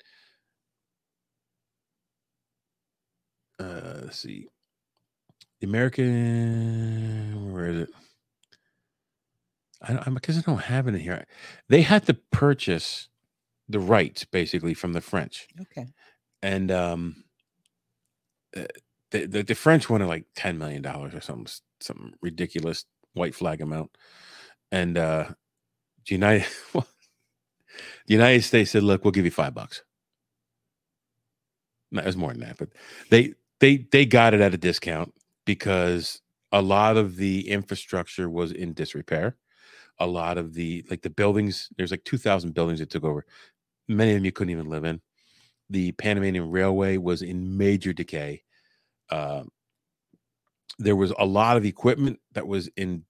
[3.61, 4.49] Uh, let's see.
[5.61, 7.91] The American, where is it?
[9.81, 11.25] I, I'm because I don't have it in here.
[11.69, 13.09] They had to purchase
[13.69, 15.87] the rights basically from the French, Okay.
[16.43, 17.25] and um,
[18.57, 18.65] uh,
[19.21, 22.85] the, the French wanted like ten million dollars or something, s- something ridiculous
[23.15, 23.97] white flag amount,
[24.73, 25.27] and uh,
[26.09, 26.85] the United the
[28.09, 29.83] United States said, "Look, we'll give you five bucks."
[31.93, 32.71] No, it was more than that, but
[33.11, 35.13] they they they got it at a discount
[35.47, 36.21] because
[36.53, 39.37] a lot of the infrastructure was in disrepair.
[40.01, 43.27] A lot of the like the buildings, there's like two thousand buildings that took over.
[43.89, 45.01] Many of them you couldn't even live in.
[45.71, 48.43] The Panamanian Railway was in major decay.
[49.13, 49.45] Uh,
[50.79, 53.05] there was a lot of equipment that was in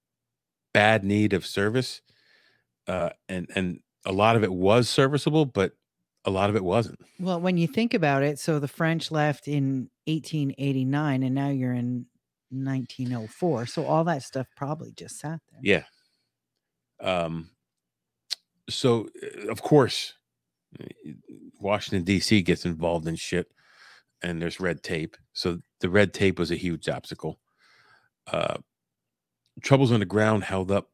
[0.73, 2.01] bad need of service,
[2.87, 5.71] uh, and and a lot of it was serviceable, but
[6.25, 6.99] a lot of it wasn't.
[7.19, 11.73] Well, when you think about it, so the French left in 1889 and now you're
[11.73, 12.05] in
[12.49, 13.65] 1904.
[13.65, 15.59] So all that stuff probably just sat there.
[15.61, 15.83] Yeah.
[16.99, 17.51] Um.
[18.69, 20.15] So uh, of course,
[20.81, 20.85] uh,
[21.61, 22.41] Washington D.C.
[22.41, 23.47] gets involved in shit,
[24.23, 25.17] and there's red tape.
[25.33, 27.39] So the red tape was a huge obstacle.
[28.25, 28.57] Uh,
[29.61, 30.89] troubles on the ground held up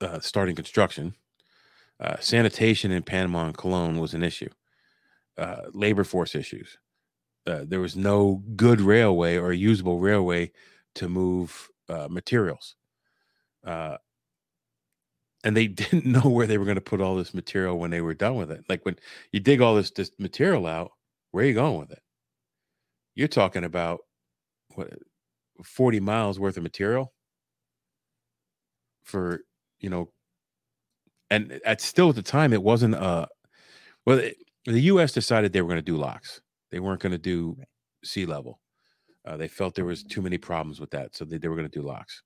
[0.00, 1.14] uh, starting construction.
[2.00, 4.48] Uh, sanitation in Panama and Colón was an issue.
[5.36, 6.78] Uh, labor force issues.
[7.46, 10.50] Uh, there was no good railway or usable railway
[10.94, 12.74] to move uh, materials.
[15.44, 18.00] And they didn't know where they were going to put all this material when they
[18.00, 18.64] were done with it.
[18.68, 18.96] Like when
[19.32, 20.92] you dig all this, this material out,
[21.30, 22.02] where are you going with it?
[23.14, 24.00] You're talking about
[24.74, 24.92] what
[25.64, 27.12] 40 miles worth of material
[29.02, 29.40] for,
[29.80, 30.10] you know,
[31.30, 33.26] and at still at the time it wasn't uh
[34.06, 36.40] well it, the US decided they were going to do locks.
[36.70, 37.56] They weren't going to do
[38.04, 38.60] sea level.
[39.24, 41.68] Uh, they felt there was too many problems with that, so they, they were going
[41.68, 42.22] to do locks.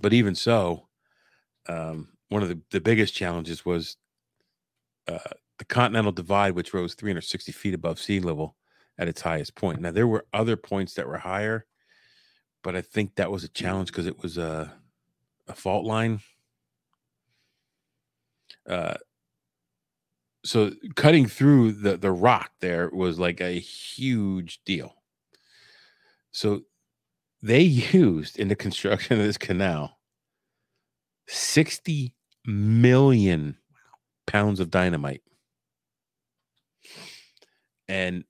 [0.00, 0.88] But even so,
[1.68, 3.96] um, one of the, the biggest challenges was
[5.08, 5.18] uh,
[5.58, 8.56] the Continental Divide, which rose 360 feet above sea level
[8.98, 9.80] at its highest point.
[9.80, 11.66] Now there were other points that were higher,
[12.62, 14.72] but I think that was a challenge because it was a
[15.46, 16.20] a fault line.
[18.68, 18.94] Uh,
[20.44, 24.94] so cutting through the the rock there was like a huge deal.
[26.32, 26.62] So
[27.42, 27.60] they
[27.92, 29.98] used in the construction of this canal
[31.28, 32.14] 60
[32.46, 33.56] million
[34.26, 35.22] pounds of dynamite.
[37.88, 38.24] And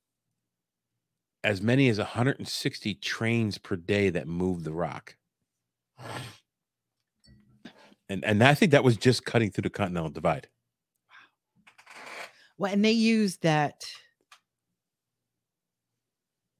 [1.42, 5.16] as many as 160 trains per day that moved the rock.
[8.08, 10.48] And and I think that was just cutting through the Continental Divide.
[11.08, 11.94] Wow.
[12.58, 13.84] Well, and they used that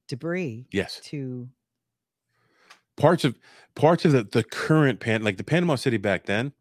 [0.07, 0.99] debris Yes.
[1.05, 1.49] to
[2.97, 3.37] Parts of
[3.75, 6.53] parts of the, the current pan like the Panama City back then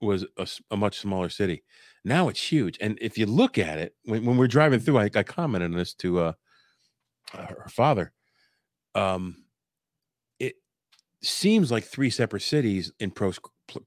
[0.00, 0.24] was
[0.70, 1.62] a much smaller city.
[2.06, 2.78] Now it's huge.
[2.80, 5.76] And if you look at it, when, when we're driving through, I, I commented on
[5.76, 6.32] this to uh,
[7.34, 8.12] uh, her father.
[8.94, 9.44] Um,
[10.38, 10.54] it
[11.20, 13.82] seems like three separate cities in pros, pl-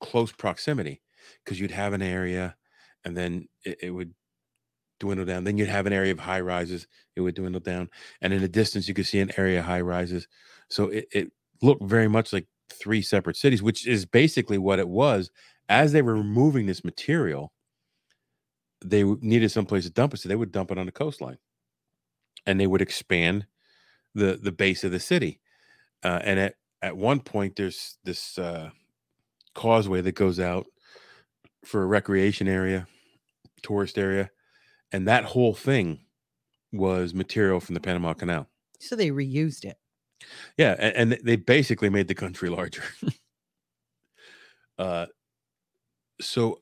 [0.00, 1.00] close proximity
[1.44, 2.56] because you'd have an area
[3.04, 4.14] and then it, it would
[4.98, 5.44] dwindle down.
[5.44, 7.88] Then you'd have an area of high rises, it would dwindle down.
[8.20, 10.26] And in the distance, you could see an area of high rises.
[10.70, 14.88] So it, it looked very much like three separate cities, which is basically what it
[14.88, 15.30] was.
[15.68, 17.52] As they were removing this material,
[18.84, 20.18] they needed someplace to dump it.
[20.18, 21.38] So they would dump it on the coastline
[22.46, 23.46] and they would expand
[24.14, 25.40] the the base of the city.
[26.02, 28.70] Uh, and at at one point, there's this uh,
[29.54, 30.66] causeway that goes out
[31.64, 32.86] for a recreation area,
[33.62, 34.30] tourist area,
[34.92, 36.00] and that whole thing
[36.72, 38.48] was material from the Panama Canal.
[38.78, 39.76] so they reused it.
[40.56, 42.84] Yeah, and, and they basically made the country larger.
[44.78, 45.06] uh,
[46.20, 46.60] so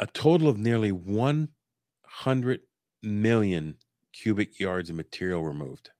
[0.00, 2.60] a total of nearly 100
[3.02, 3.76] million
[4.12, 5.90] cubic yards of material removed,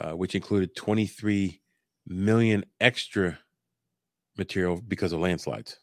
[0.00, 1.60] uh, which included 23
[2.06, 3.40] million extra
[4.38, 5.78] material because of landslides.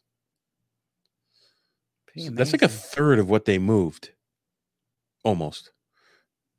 [2.16, 4.12] So that's like a third of what they moved,
[5.24, 5.72] almost,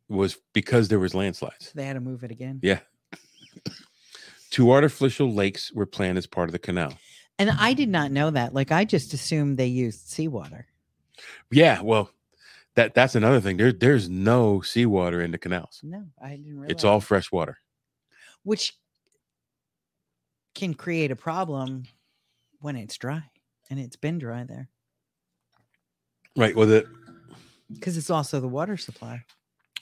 [0.10, 1.72] was because there was landslides.
[1.74, 2.60] They had to move it again.
[2.62, 2.80] Yeah.
[4.50, 6.98] two artificial lakes were planned as part of the canal.
[7.38, 8.54] And I did not know that.
[8.54, 10.68] Like I just assumed they used seawater.
[11.52, 12.10] Yeah, well,
[12.76, 13.58] that that's another thing.
[13.58, 15.82] There, there's no seawater in the canals.
[15.84, 16.72] No, I didn't realize.
[16.72, 17.58] It's all fresh water.
[18.44, 18.74] which
[20.54, 21.84] can create a problem
[22.60, 23.24] when it's dry,
[23.70, 24.70] and it's been dry there
[26.36, 26.56] Right.
[26.56, 26.86] Well, the
[27.72, 29.24] because it's also the water supply.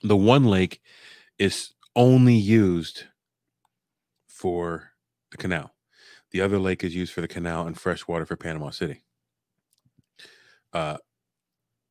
[0.03, 0.81] the one lake
[1.39, 3.05] is only used
[4.27, 4.91] for
[5.31, 5.72] the canal.
[6.33, 9.03] The other lake is used for the canal and fresh water for Panama City.
[10.73, 10.97] Uh,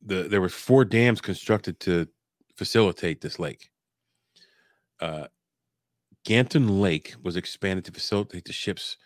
[0.01, 2.07] the there were four dams constructed to
[2.57, 3.69] facilitate this lake.
[4.99, 5.27] Uh,
[6.25, 8.97] Gatun Lake was expanded to facilitate the ship's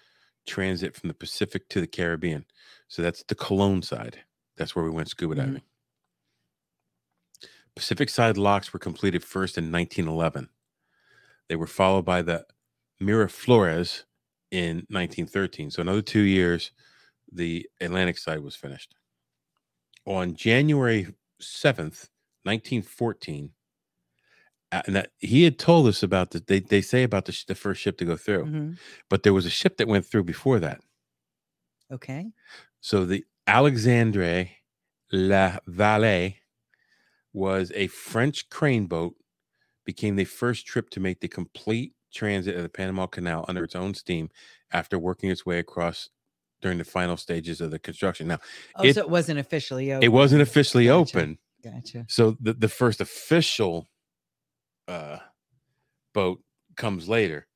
[0.48, 2.46] transit from the Pacific to the Caribbean.
[2.88, 4.20] So that's the Colón side.
[4.58, 5.38] That's where we went scuba Mhm.
[5.38, 5.64] diving.
[7.76, 10.50] Pacific side locks were completed first in 1911.
[11.50, 12.48] They were followed by the
[13.02, 14.06] Miraflores
[14.52, 15.72] in 1913.
[15.72, 16.72] So another two years,
[17.32, 18.96] the Atlantic side was finished.
[20.06, 22.10] On January 7th,
[22.44, 23.52] 1914,
[24.72, 27.46] uh, and that he had told us about the they, they say about the, sh-
[27.46, 28.78] the first ship to go through, Mhm.
[29.10, 30.82] but there was a ship that went through before that.
[31.92, 32.32] Okay.
[32.82, 34.50] So the Alexandre
[35.12, 36.36] La Vallée
[37.34, 39.16] was a French crane boat,
[39.86, 43.76] became the first trip to make the complete transit of the Panama Canal under its
[43.76, 44.30] own steam
[44.72, 46.10] after working its way across
[46.62, 48.28] during the final stages of the construction.
[48.28, 48.40] Now,
[48.76, 50.04] Oh, it, so it wasn't officially open.
[50.06, 51.18] it wasn't officially Gotcha.
[51.20, 51.38] open.
[51.64, 52.06] Gotcha.
[52.08, 53.88] So the, the first official
[54.88, 55.20] uh,
[56.14, 56.42] boat
[56.76, 57.48] comes later,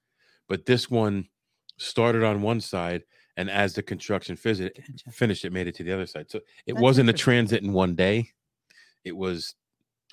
[0.47, 1.29] but this one
[1.77, 3.03] started on one side,
[3.37, 5.11] and as the construction visit, Gotcha.
[5.11, 6.29] finished, it made it to the other side.
[6.29, 8.29] So it That's wasn't a transit in one day;
[9.03, 9.55] it was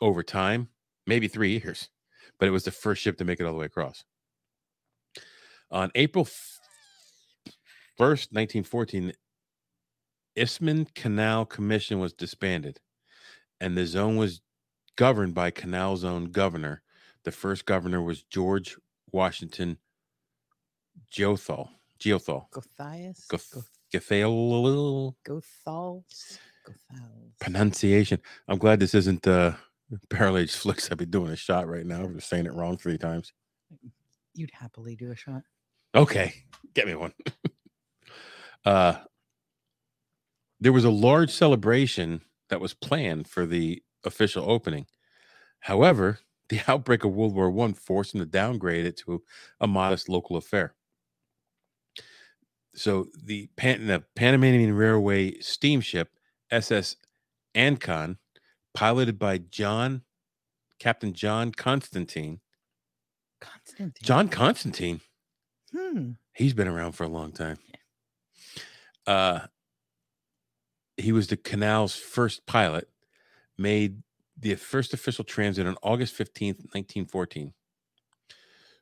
[0.01, 0.69] over time,
[1.07, 1.91] maybe three years,
[2.39, 4.05] but it was the first ship to make it all the way across.
[5.71, 6.27] On April
[7.97, 9.13] first, nineteen fourteen,
[10.37, 12.81] Isthmian Canal Commission was disbanded,
[13.61, 14.41] and the zone was
[14.97, 16.83] governed by Canal Zone governor.
[17.25, 18.77] The first governor was George
[19.13, 19.79] Washington
[21.13, 21.69] Geothal.
[22.01, 22.47] Geothal.
[22.51, 23.27] Gothias.
[23.29, 25.15] Goth- Gothal.
[25.27, 26.39] Gothals.
[27.41, 28.21] pronunciation.
[28.47, 29.53] I'm glad this isn't uh
[30.11, 30.91] Barrel Flicks.
[30.91, 33.33] I'd be doing a shot right now for saying it wrong three times.
[34.35, 35.43] You'd happily do a shot.
[35.95, 36.35] Okay,
[36.75, 37.13] get me one.
[38.65, 38.95] uh
[40.61, 42.21] there was a large celebration
[42.51, 44.87] that was planned for the official opening.
[45.61, 49.23] However, the outbreak of World War One forced them to downgrade it to
[49.61, 50.75] a modest local affair.
[52.75, 56.11] So the Pan the Panamanian Railway steamship
[56.51, 56.97] SS
[57.55, 58.19] Ancon,
[58.75, 60.03] piloted by John
[60.79, 62.41] Captain John Constantine.
[63.41, 63.93] Constantine.
[64.03, 65.01] John Constantine.
[65.77, 66.13] Hmm.
[66.33, 67.59] He's been around for a long time.
[69.07, 69.41] Uh,
[70.97, 72.89] he was the canal's first pilot,
[73.57, 74.03] made
[74.39, 77.53] the first official transit on August 15th, 1914.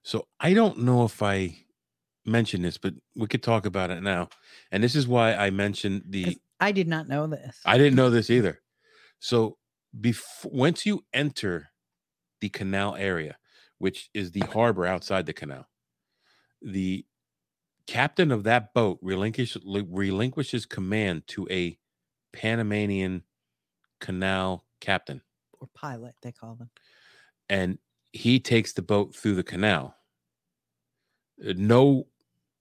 [0.02, 1.56] So I don't know if I
[2.24, 4.28] mentioned this, but we could talk about it now.
[4.70, 7.60] And this is why I mentioned the I did not know this.
[7.64, 8.60] I didn't know this either.
[9.18, 9.56] So
[9.98, 11.70] before once you enter
[12.40, 13.36] the canal area,
[13.78, 15.66] which is the harbor outside the canal,
[16.62, 17.04] the
[17.86, 21.78] captain of that boat relinquish, relinquishes command to a
[22.32, 23.22] Panamanian
[24.00, 25.22] canal captain,
[25.60, 26.70] or pilot, they call them.
[27.48, 27.78] and
[28.12, 29.94] he takes the boat through the canal.
[31.46, 32.06] Uh, No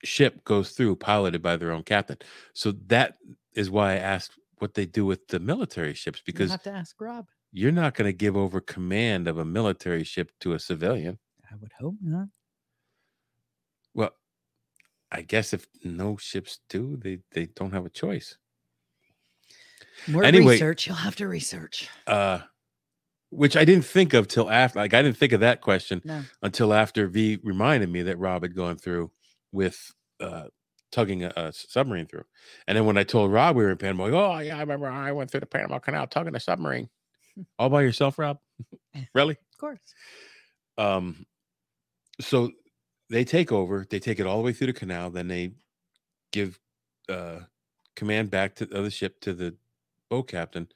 [0.04, 2.18] ship goes through piloted by their own captain.
[2.54, 3.18] So that
[3.54, 6.72] is why I asked what they do with the military ships You because have to
[6.72, 7.28] ask Rob.
[7.52, 11.20] you're not going to give over command of a military ship to a civilian.
[11.52, 12.28] I would hope not.
[15.12, 18.38] I guess if no ships do, they they don't have a choice.
[20.08, 20.88] More Anyway- research.
[20.88, 21.90] You'll have to research.
[22.08, 22.40] Uh
[23.30, 26.24] which I didn't think of till after like I didn't think of that question No.
[26.42, 29.12] until after V reminded me that Rob had gone through
[29.52, 30.46] with uh
[30.92, 32.24] tugging a, a submarine through.
[32.68, 35.12] And then when I told Rob we were in Panama, oh yeah, I remember I
[35.12, 36.90] went through the Panama Canal tugging a submarine.
[37.60, 38.40] All by yourself, Rob?
[39.14, 39.34] really?
[39.34, 39.80] Of course.
[40.78, 41.26] um
[42.22, 42.52] so
[43.10, 45.54] they take over they take it all the way through the canal then they
[46.32, 46.60] give
[47.10, 47.42] uh
[47.96, 49.56] command back to the ship to the
[50.10, 50.68] boat captain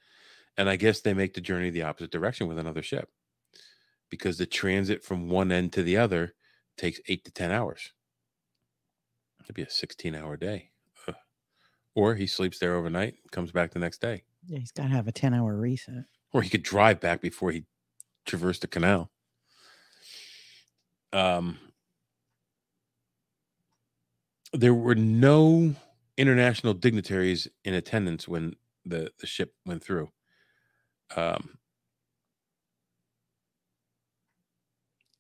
[0.58, 3.10] and i guess they make the journey the opposite direction with another ship
[4.10, 6.34] because the transit from one end to the other
[6.78, 7.94] takes eight to ten hours
[9.44, 10.72] it'd be a 16 hour day
[11.08, 11.16] Ugh.
[11.96, 15.08] or he sleeps there overnight comes back the next day Yeah, he's got to have
[15.08, 16.06] a 10 hour reset.
[16.34, 17.66] or he could drive back before he
[18.26, 19.12] traversed the canal.
[21.12, 21.58] Um,
[24.54, 25.76] there were no
[26.18, 30.10] international dignitaries in attendance when the, the ship went through.
[31.16, 31.58] Um,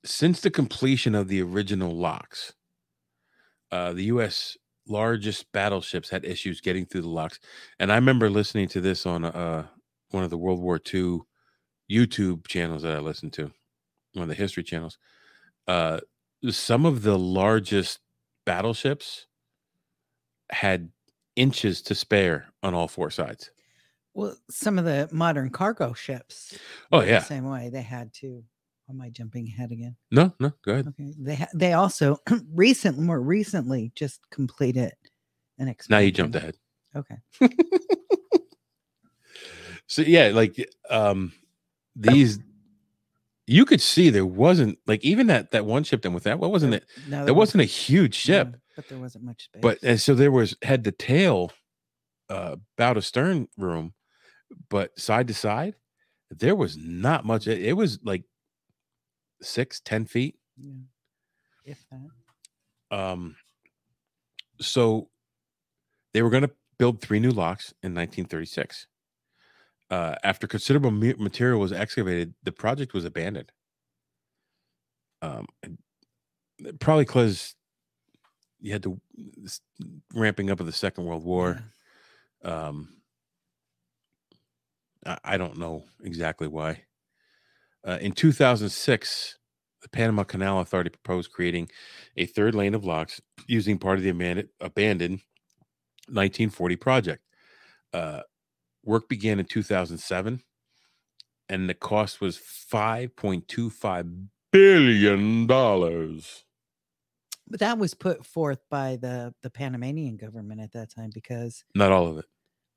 [0.05, 2.53] since the completion of the original locks,
[3.71, 4.57] uh, the U.S.
[4.87, 7.39] largest battleships had issues getting through the locks.
[7.79, 9.67] And I remember listening to this on uh,
[10.11, 11.19] one of the World War II
[11.89, 13.51] YouTube channels that I listened to,
[14.13, 14.97] one of the history channels.
[15.67, 15.99] Uh,
[16.49, 17.99] some of the largest
[18.49, 19.27] battleships
[20.51, 20.89] had
[21.35, 23.51] inches to spare on all four sides.
[24.15, 26.57] Well, some of the modern cargo ships.
[26.91, 27.19] Oh, yeah.
[27.19, 28.43] same way they had to.
[28.89, 29.95] Am I jumping ahead again?
[30.09, 30.87] No, no, go ahead.
[30.87, 31.13] Okay.
[31.19, 32.17] They ha- they also
[32.51, 34.93] recently, more recently, just completed
[35.59, 36.55] an Now you jumped ahead.
[36.95, 37.17] Okay.
[39.89, 41.33] So yeah, like um
[41.95, 42.39] these
[43.49, 46.51] you could see there wasn't like even that that one ship then with that what
[46.51, 49.61] wasn't it No, there wasn't a huge ship no, but there wasn't much space.
[49.61, 51.51] but and so there was head to tail
[52.29, 53.93] uh bow to stern room
[54.69, 55.75] but side to side
[56.29, 58.23] there was not much it, it was like
[59.41, 60.73] six ten feet yeah.
[61.65, 62.95] if that.
[62.97, 63.35] um
[64.61, 65.09] so
[66.13, 68.87] they were going to build three new locks in 1936
[69.89, 73.51] uh, after considerable material was excavated the project was abandoned.
[75.21, 75.45] Um
[76.79, 77.55] probably because
[78.59, 78.99] you had to
[80.13, 81.61] ramping up of the second world war
[82.43, 82.89] um
[85.05, 86.83] I, I don't know exactly why.
[87.87, 89.37] Uh, in 2006
[89.81, 91.69] the Panama Canal Authority proposed creating
[92.17, 95.21] a third lane of locks using part of the abandoned, abandoned
[96.07, 97.23] 1940 project.
[97.93, 98.21] Uh,
[98.83, 100.41] work began in 2007,
[101.49, 106.43] and the cost was 5.25 billion dollars.
[107.47, 111.91] But that was put forth by the the Panamanian government at that time because, Not
[111.91, 112.25] all of it.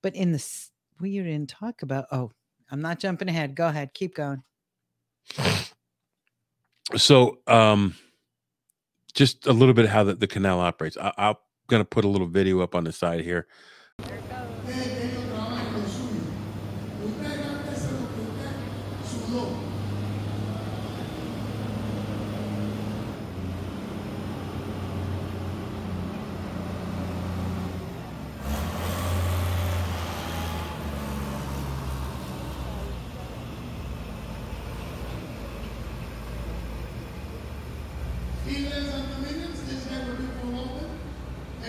[0.03, 2.07] but in the s- well, you didn't talk about.
[2.13, 2.31] Oh,
[2.71, 3.55] I'm not jumping ahead.
[3.55, 4.43] Go ahead, keep going.
[6.97, 7.95] So, um,
[9.15, 10.97] just a little bit how the, the canal operates.
[10.97, 11.35] I, I'm
[11.69, 13.47] gonna put a little video up on the side here.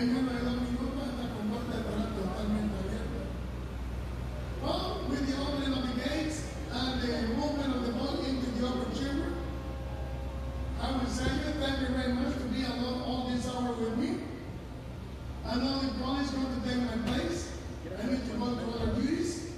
[0.03, 0.15] With
[5.29, 6.43] the opening of the gates
[6.73, 9.31] and the movement of the boat into the upper chamber,
[10.81, 11.23] I would say
[11.59, 14.17] thank you very much to be alone all this hour with me.
[15.45, 17.51] I know the police going to take my place.
[17.97, 19.51] I need to go to other duties.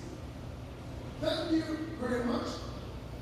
[1.21, 1.63] Thank you
[1.99, 2.47] very much.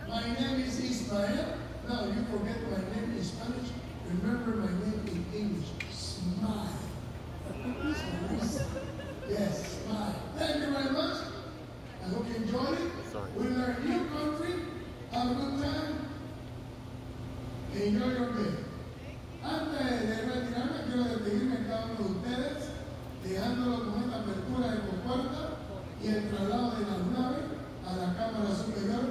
[0.09, 1.57] My name is Ismael.
[1.87, 3.69] Now you forget my name in Spanish.
[4.09, 5.69] Remember my name in English.
[5.91, 6.69] Smile.
[9.29, 10.15] yes, smile.
[10.37, 11.17] Thank you very much.
[12.03, 12.91] I hope you enjoyed it.
[13.37, 14.53] We learned new country.
[15.11, 15.95] Have a good time.
[17.73, 18.55] Enjoy your day.
[19.43, 22.63] Antes de retirarme, quiero despedirme de cada uno de ustedes,
[23.23, 25.49] dejándolo con esta apertura de compuerta
[26.01, 27.45] y el traslado de las naves
[27.85, 29.03] a la Cámara Superior.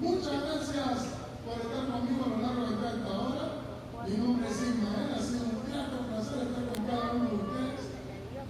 [0.00, 1.08] Muchas gracias
[1.44, 3.48] por estar conmigo a lo largo de toda esta hora.
[4.08, 7.80] Mi nombre es Ismael, ha sido un grato placer estar con cada uno de ustedes.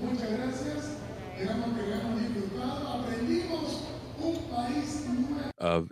[0.01, 0.97] Muchas gracias.
[1.39, 2.89] Esperamos que hayamos disfrutado.
[2.89, 3.83] Aprendimos
[4.21, 5.51] un país nuevo.
[5.59, 5.89] Of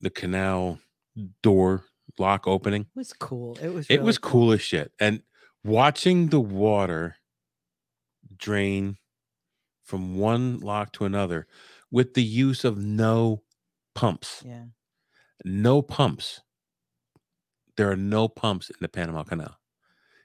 [0.00, 0.78] the canal
[1.42, 1.84] door
[2.18, 2.82] lock opening.
[2.82, 3.58] It was cool.
[3.60, 3.86] It was.
[3.88, 5.22] it really was cool as shit and
[5.64, 7.16] watching the water
[8.36, 8.96] drain
[9.84, 11.46] from one lock to another
[11.90, 13.42] with the use of no
[13.94, 14.64] pumps Yeah.
[15.44, 16.40] no pumps
[17.76, 19.58] there are no pumps in the panama canal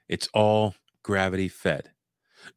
[0.08, 1.90] it's all gravity fed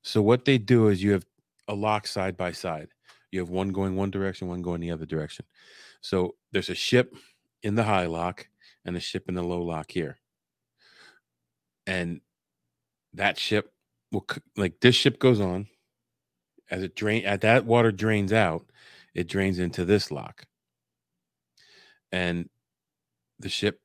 [0.03, 1.25] so what they do is you have
[1.67, 2.89] a lock side by side
[3.31, 5.45] you have one going one direction one going the other direction
[6.01, 7.13] so there's a ship
[7.63, 8.47] in the high lock
[8.85, 10.19] and a ship in the low lock here.
[11.85, 12.21] And
[13.13, 13.71] that ship
[14.11, 14.25] will
[14.55, 15.67] like this ship goes on.
[16.69, 18.65] As it drain as that water drains out
[19.13, 20.45] it drains into this lock.
[22.11, 22.49] And
[23.39, 23.81] the ship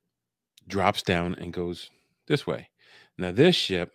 [0.67, 1.89] drops down and goes
[2.27, 2.69] this way.
[3.17, 3.93] Now this ship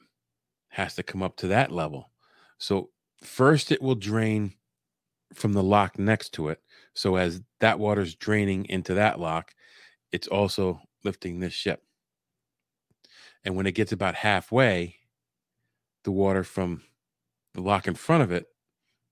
[0.71, 2.11] has to come up to that level.
[2.59, 2.91] So
[3.23, 4.55] first it will drain
[5.35, 6.61] from the lock next to it
[6.95, 9.53] so as that water's draining into that lock
[10.13, 11.83] it's also lifting this ship
[13.45, 14.97] and when it gets about halfway
[16.05, 16.83] the water from
[17.55, 18.47] the lock in front of it,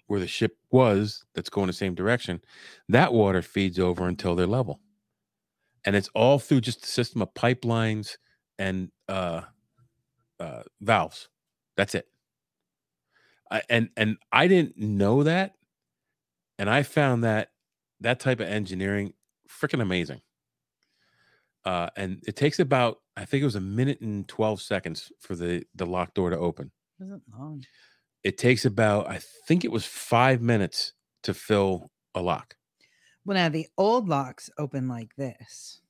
[0.07, 2.41] where the ship was, that's going the same direction,
[2.89, 4.81] that water feeds over until they're level.
[5.85, 8.17] And it's all through just a system of pipelines
[8.59, 9.43] and uh,
[10.39, 11.29] uh, valves.
[11.77, 12.07] That's it.
[13.51, 15.55] I, and and I didn't know that,
[16.59, 17.51] and I found that
[18.01, 19.13] that type of engineering
[19.49, 20.21] freaking amazing.
[21.65, 25.35] Uh, and it takes about I think it was a minute and twelve seconds for
[25.35, 26.71] the the lock door to open.
[26.99, 27.65] Wasn't long.
[28.25, 30.93] It takes about I think it was five minutes
[31.25, 32.55] to fill a lock.
[33.27, 35.81] Well, now the old locks open like this.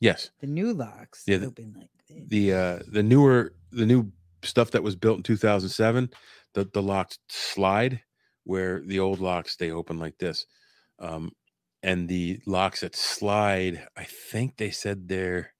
[0.00, 2.28] Yes, The new locks Yeah, the- open like this.
[2.28, 4.10] the uh the newer the new
[4.42, 6.10] stuff that was built in 2007
[6.54, 8.00] the the locks slide
[8.50, 10.44] where the old locks stay open like this
[10.98, 11.30] um
[11.82, 15.54] and the locks that slide i think they said they're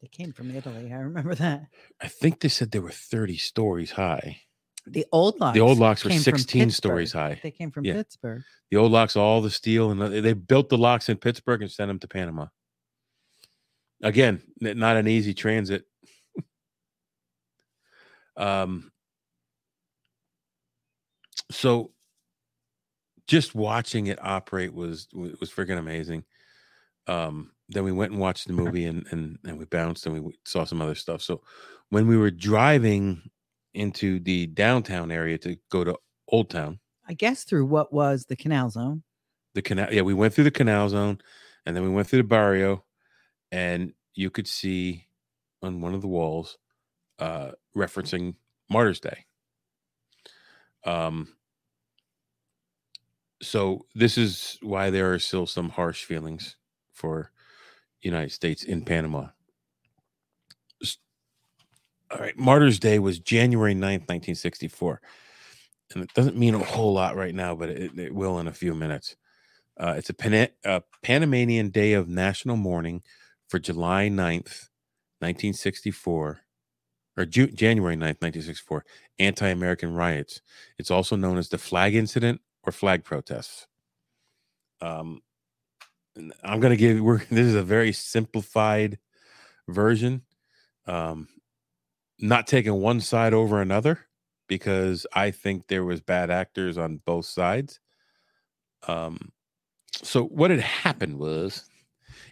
[0.00, 0.92] They came from Italy.
[0.92, 1.60] I remember that.
[2.00, 4.28] i think they said they were 30 stories high
[4.86, 5.54] The old locks.
[5.54, 7.94] the old locks were 16 stories high They came from Yeah.
[7.98, 8.42] Pittsburgh.
[8.70, 11.70] the old locks all the steel and the- they built the locks in pittsburgh and
[11.70, 12.46] sent them to panama
[14.02, 15.82] again not an easy transit
[18.36, 18.90] um
[21.52, 21.92] so
[23.26, 26.24] just watching it operate was wa- was freaking amazing.
[27.06, 30.38] Um then we went and watched the movie and and, and we bounced and we
[30.44, 31.22] saw some other stuff.
[31.22, 31.42] So
[31.90, 33.30] when we were driving
[33.74, 35.96] into the downtown area to go to
[36.28, 39.02] old town I guess through what was the canal zone.
[39.54, 41.20] the canal yeah we went through the canal zone
[41.64, 42.84] and then we went through the barrio
[43.50, 45.06] and you could see
[45.62, 46.58] on one of the walls
[47.18, 48.34] uh referencing
[48.68, 49.24] martyrs day.
[50.84, 51.34] Um
[53.42, 56.56] so this is why there are still some harsh feelings
[56.92, 57.30] for
[58.02, 59.28] united states in panama.
[62.10, 65.00] All right martyrs day was january 9th 1964
[65.94, 68.52] and it doesn't mean a whole lot right now but it, it will in a
[68.52, 69.16] few minutes.
[69.78, 73.02] Uh, it's a, Pana- a Panamanian day of national mourning
[73.48, 74.68] for July 9th,
[75.20, 76.40] 1964,
[77.16, 78.84] or Ju- January 9th, 1964,
[79.18, 80.40] anti American riots.
[80.78, 83.66] It's also known as the flag incident or flag protests.
[84.80, 85.22] Um,
[86.42, 88.98] I'm going to give, we're, this is a very simplified
[89.68, 90.22] version.
[90.86, 91.28] Um,
[92.18, 94.06] not taking one side over another
[94.48, 97.80] because I think there was bad actors on both sides.
[98.86, 99.32] Um,
[100.02, 101.64] so what had happened was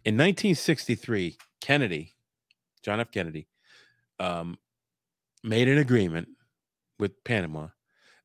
[0.05, 2.15] in 1963, Kennedy,
[2.83, 3.11] John F.
[3.11, 3.47] Kennedy,
[4.19, 4.59] um,
[5.43, 6.29] made an agreement
[6.99, 7.69] with Panama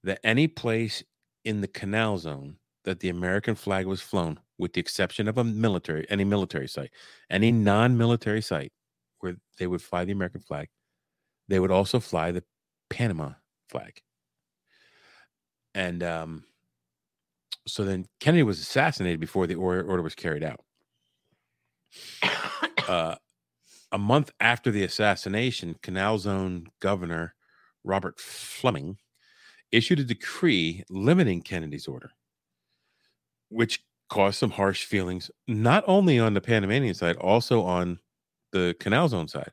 [0.03, 1.03] that any place
[1.45, 5.43] in the canal zone that the American flag was flown, with the exception of a
[5.43, 6.91] military, any military site,
[7.29, 8.73] any non-military site
[9.19, 10.67] where they would fly the American flag,
[11.47, 12.43] they would also fly the
[12.89, 13.31] Panama
[13.69, 14.01] flag.
[15.73, 16.43] And um,
[17.67, 20.61] so then Kennedy was assassinated before the order, order was carried out.
[22.87, 23.15] Uh,
[23.91, 27.33] a month after the assassination, Canal Zone Governor
[27.83, 28.99] Robert Fleming
[29.71, 32.11] issued a decree limiting Kennedy's order,
[33.49, 37.99] which caused some harsh feelings, not only on the Panamanian side, also on
[38.51, 39.51] the Canal Zone side.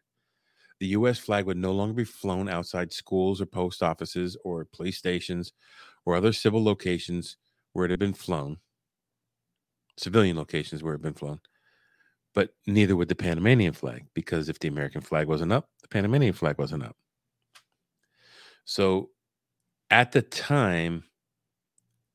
[0.81, 1.19] The U.S.
[1.19, 5.53] flag would no longer be flown outside schools or post offices or police stations
[6.05, 7.37] or other civil locations
[7.73, 8.59] where it had been flown,
[9.97, 11.41] civilian locations where it had been flown,
[12.35, 16.33] but neither would the Panamanian flag because if the American flag wasn't up, the Panamanian
[16.33, 16.97] flag wasn't up.
[18.65, 19.11] So
[19.93, 21.05] at the time,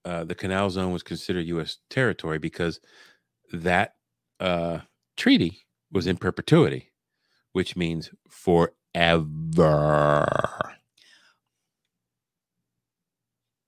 [0.04, 1.78] uh, the Canal Zone was considered U.S.
[1.92, 2.80] territory because
[3.54, 3.94] that
[4.40, 4.80] uh,
[5.16, 6.92] treaty was in perpetuity,
[7.54, 8.74] which means forever.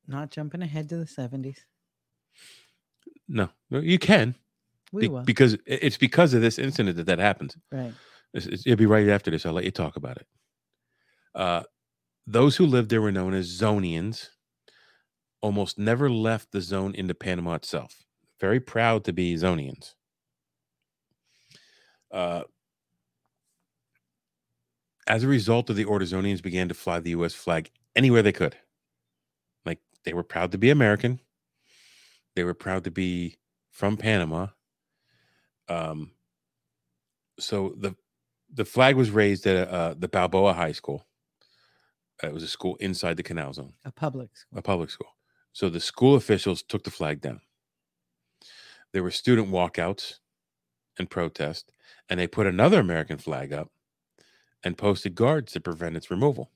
[0.08, 1.58] Not jumping ahead to the 70s.
[3.28, 4.34] No, no, you can.
[4.92, 5.22] We Be- will.
[5.22, 7.56] because it's because of this incident that that happens.
[7.72, 7.94] Right.
[8.34, 9.46] It's- it's- it'll be right after this.
[9.46, 10.28] I'll let you talk about it.
[11.36, 11.64] Uh,
[12.30, 14.30] those who lived there were known as Zonians.
[15.42, 18.04] Almost never left the zone into Panama itself.
[18.40, 19.94] Very proud to be Zonians.
[22.12, 22.44] Uh,
[25.08, 27.34] as a result of the order, Zonians began to fly the U.S.
[27.34, 28.58] flag anywhere they could.
[29.66, 31.20] Like they were proud to be American.
[32.36, 33.38] They were proud to be
[33.72, 34.48] from Panama.
[35.68, 36.12] Um,
[37.40, 37.96] so the
[38.54, 41.06] the flag was raised at uh, the Balboa High School.
[42.24, 44.60] Uh, it was a school inside the Canal Zone, A public school.
[44.60, 45.16] a public school.
[45.54, 47.42] So the school officials took the flag down.
[48.94, 50.16] There were student walkouts
[50.98, 51.72] and protest,
[52.10, 53.70] and they put another American flag up,
[54.64, 56.52] and posted guards to prevent its removal.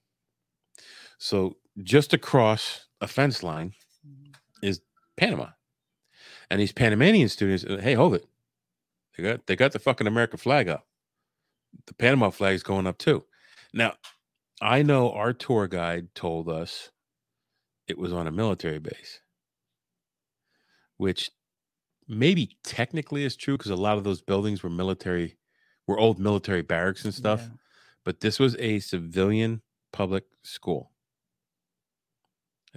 [1.17, 3.73] So just across a fence line
[4.61, 4.81] is
[5.15, 5.49] Panama.
[6.49, 8.25] And these Panamanian students, uh, hey, hold it.
[9.17, 10.85] They got they got the fucking American flag up.
[11.87, 13.23] The Panama flag is going up too.
[13.73, 13.93] Now,
[14.63, 16.91] I know our tour guide told us
[17.87, 19.19] it was on a military base,
[20.97, 21.29] which
[22.07, 25.37] maybe technically is true because a lot of those buildings were military,
[25.85, 27.41] were old military barracks and stuff.
[27.41, 27.57] Yeah.
[28.05, 29.61] But this was a civilian
[29.91, 30.91] public school,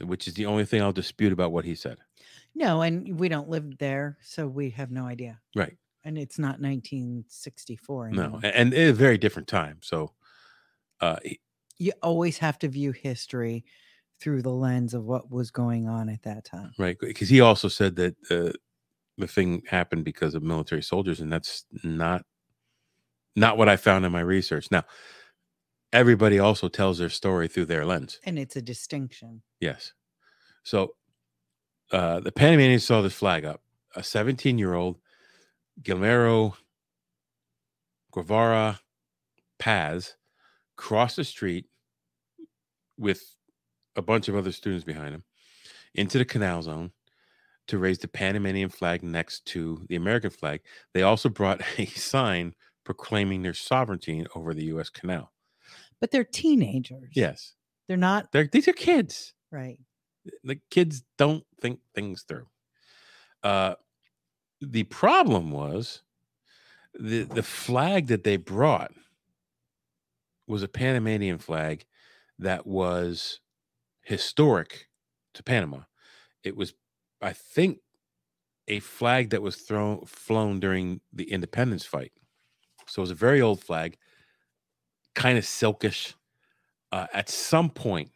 [0.00, 1.98] which is the only thing I'll dispute about what he said.
[2.54, 5.40] No, and we don't live there, so we have no idea.
[5.54, 5.76] Right.
[6.04, 8.40] And it's not 1964 No, anymore.
[8.44, 9.78] a- and it's a very different time.
[9.82, 10.14] So,
[11.00, 11.18] uh,
[11.78, 13.64] You always have to view history
[14.20, 16.72] through the lens of what was going on at that time.
[16.78, 18.52] right, because he also said that uh,
[19.18, 22.22] the thing happened because of military soldiers, and that's not
[23.34, 24.68] not what I found in my research.
[24.70, 24.84] Now,
[25.92, 28.18] everybody also tells their story through their lens.
[28.24, 29.42] And it's a distinction.
[29.60, 29.92] Yes.
[30.62, 30.94] So
[31.92, 33.60] uh, the Panamanians saw this flag up.
[33.94, 34.98] A 17 year old
[35.82, 36.56] Guillermo
[38.12, 38.80] Guevara
[39.58, 40.16] Paz
[40.76, 41.66] crossed the street
[42.98, 43.22] with
[43.96, 45.24] a bunch of other students behind him
[45.94, 46.90] into the canal zone
[47.68, 50.60] to raise the Panamanian flag next to the American flag.
[50.94, 52.54] They also brought a sign
[52.84, 54.88] proclaiming their sovereignty over the U.S.
[54.88, 55.32] canal.
[56.00, 57.10] But they're teenagers.
[57.14, 57.54] Yes.
[57.88, 59.32] They're not They're, these are kids.
[59.50, 59.78] right.
[60.44, 62.46] the kids don't think things through.
[63.42, 63.74] Uh,
[64.60, 66.02] the problem was
[66.98, 68.92] the the flag that they brought
[70.46, 71.84] was a Panamanian flag
[72.38, 73.40] that was
[74.02, 74.88] historic
[75.34, 75.80] to Panama.
[76.44, 76.74] It was,
[77.20, 77.80] I think,
[78.68, 82.12] a flag that was thrown flown during the independence fight.
[82.86, 83.96] So it was a very old flag,
[85.14, 86.14] kind of silkish.
[86.92, 88.10] Uh, at some point,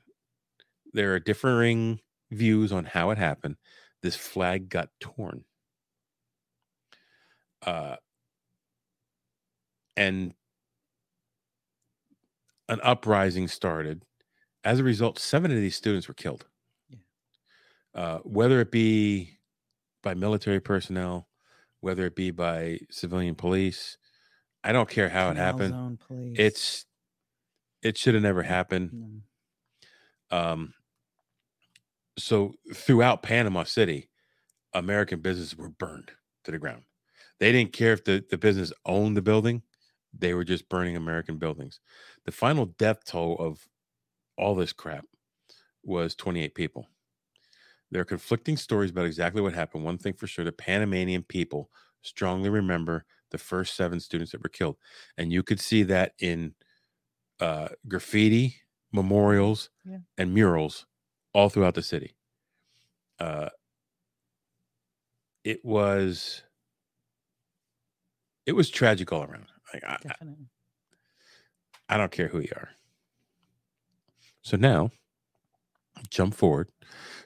[0.92, 2.00] there are differing
[2.30, 3.56] views on how it happened.
[4.02, 5.44] This flag got torn.
[7.62, 7.96] Uh,
[9.96, 10.34] and
[12.70, 14.04] an uprising started.
[14.62, 16.46] As a result, seven of these students were killed.
[17.94, 19.38] Uh, whether it be
[20.02, 21.28] by military personnel,
[21.80, 23.98] whether it be by civilian police,
[24.62, 25.98] I don't care how it happened.
[26.08, 26.34] Zone.
[26.36, 26.86] It's
[27.82, 29.22] it should have never happened.
[30.30, 30.74] Um,
[32.18, 34.10] so throughout Panama City,
[34.72, 36.12] American businesses were burned
[36.44, 36.82] to the ground.
[37.40, 39.62] They didn't care if the, the business owned the building,
[40.16, 41.80] they were just burning American buildings.
[42.24, 43.68] The final death toll of
[44.36, 45.06] all this crap
[45.84, 46.88] was 28 people.
[47.90, 49.84] There are conflicting stories about exactly what happened.
[49.84, 51.70] One thing for sure the Panamanian people
[52.02, 54.76] strongly remember the first seven students that were killed.
[55.18, 56.54] And you could see that in
[57.40, 58.56] uh, graffiti,
[58.92, 59.98] memorials, Yeah.
[60.18, 60.86] and murals
[61.34, 62.16] all throughout the city.
[63.18, 63.50] Uh,
[65.44, 66.42] it was
[68.46, 69.46] it was tragic all around.
[69.72, 69.98] Like, I,
[71.94, 72.70] I- don't care who you are.
[74.42, 74.90] So now,
[76.08, 76.68] jump forward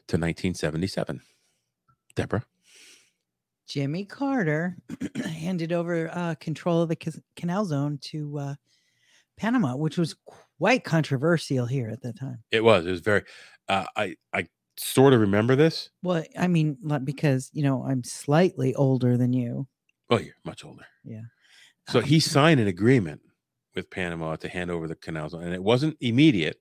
[0.08, 1.20] to 1977.
[2.16, 2.44] Deborah.
[3.66, 4.76] Jimmy Carter
[5.24, 8.54] handed over uh, control of the canal zone to uh,
[9.36, 10.16] Panama, which was
[10.58, 12.42] quite controversial here at the time.
[12.50, 12.86] It was.
[12.86, 13.22] It was very.
[13.68, 14.46] Uh, I I
[14.76, 15.90] sort of remember this.
[16.02, 19.66] Well, I mean, because you know I'm slightly older than you.
[20.10, 20.84] Oh, you're much older.
[21.04, 21.22] Yeah.
[21.88, 23.22] So he signed an agreement
[23.74, 26.60] with Panama to hand over the canal zone, and it wasn't immediate,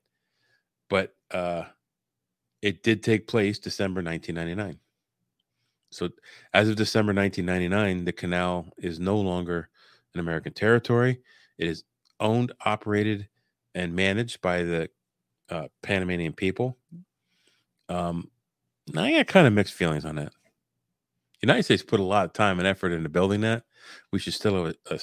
[0.88, 1.64] but uh,
[2.62, 4.78] it did take place December 1999.
[5.90, 6.08] So
[6.52, 9.68] as of December 1999, the canal is no longer
[10.14, 11.20] an American territory.
[11.58, 11.84] It is
[12.18, 13.28] owned, operated,
[13.74, 14.90] and managed by the
[15.50, 16.76] uh, Panamanian people.
[17.88, 18.30] Um,
[18.92, 20.32] now I got kind of mixed feelings on that.
[21.42, 23.64] United States put a lot of time and effort into building that.
[24.12, 24.98] We should still have a, a,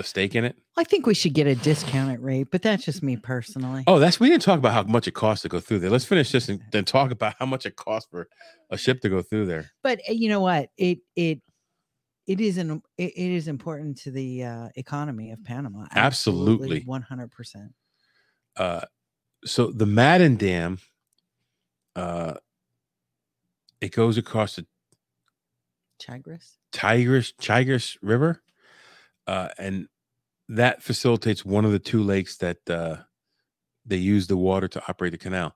[0.00, 0.56] a stake in it.
[0.76, 3.84] I think we should get a discounted rate, but that's just me personally.
[3.86, 5.90] Oh, that's we didn't talk about how much it costs to go through there.
[5.90, 8.28] Let's finish this and then talk about how much it costs for
[8.70, 9.70] a ship to go through there.
[9.82, 10.70] But uh, you know what?
[10.76, 11.40] It it
[12.26, 15.86] it is an it, it is important to the uh, economy of Panama.
[15.94, 16.82] Absolutely.
[16.84, 17.72] one hundred percent.
[18.56, 18.82] Uh,
[19.44, 20.78] so the Madden Dam,
[21.96, 22.34] uh,
[23.80, 24.66] it goes across the
[26.00, 26.56] Chagres.
[26.72, 28.42] Tigris Chagres River,
[29.30, 29.86] uh, and
[30.48, 32.96] that facilitates one of the two lakes that uh,
[33.86, 35.54] they use the water to operate the canal.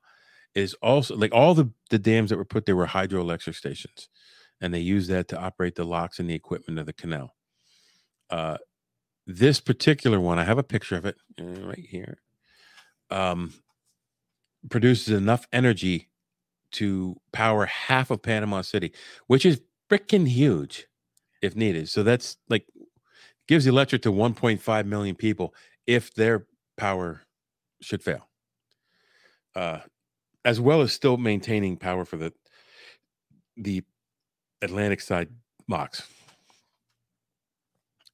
[0.54, 4.08] It is also like all the the dams that were put there were hydroelectric stations,
[4.60, 7.34] and they use that to operate the locks and the equipment of the canal.
[8.30, 8.58] Uh,
[9.26, 12.18] this particular one, I have a picture of it uh, right here.
[13.10, 13.54] Um,
[14.70, 16.10] produces enough energy
[16.72, 18.92] to power half of Panama City,
[19.26, 19.60] which is
[19.90, 20.86] freaking huge
[21.42, 21.88] if needed.
[21.88, 22.66] So that's like
[23.46, 25.54] gives electric to 1.5 million people
[25.86, 26.46] if their
[26.76, 27.22] power
[27.80, 28.28] should fail.
[29.54, 29.80] Uh,
[30.44, 32.32] as well as still maintaining power for the
[33.56, 33.82] the
[34.62, 35.28] Atlantic side
[35.68, 36.02] locks.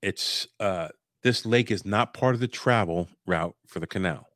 [0.02, 0.89] It's uh
[1.23, 4.28] this lake is not part of the travel route for the canal.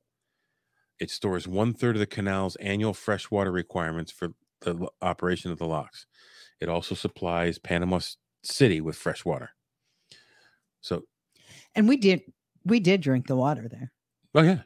[0.99, 4.31] It stores one third of the canal's annual freshwater requirements for
[4.61, 6.07] the operation of the locks.
[6.61, 8.01] It also supplies Panama
[8.43, 9.51] City with fresh water.
[10.85, 11.03] So,
[11.75, 12.21] And we did
[12.67, 13.91] we did drink the water there.
[14.35, 14.63] oh yeah,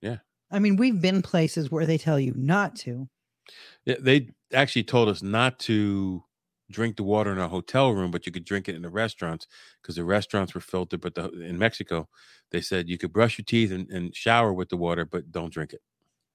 [0.00, 0.18] yeah.
[0.48, 3.08] I mean, we've been places where they tell you not to.
[3.84, 6.22] Yeah, They actually told us not to
[6.70, 9.48] drink the water in our hotel room, but you could drink it in the restaurants
[9.82, 11.00] because the restaurants were filtered.
[11.00, 12.08] But the, in Mexico,
[12.52, 15.52] they said you could brush your teeth and, and shower with the water, but don't
[15.52, 15.80] drink it.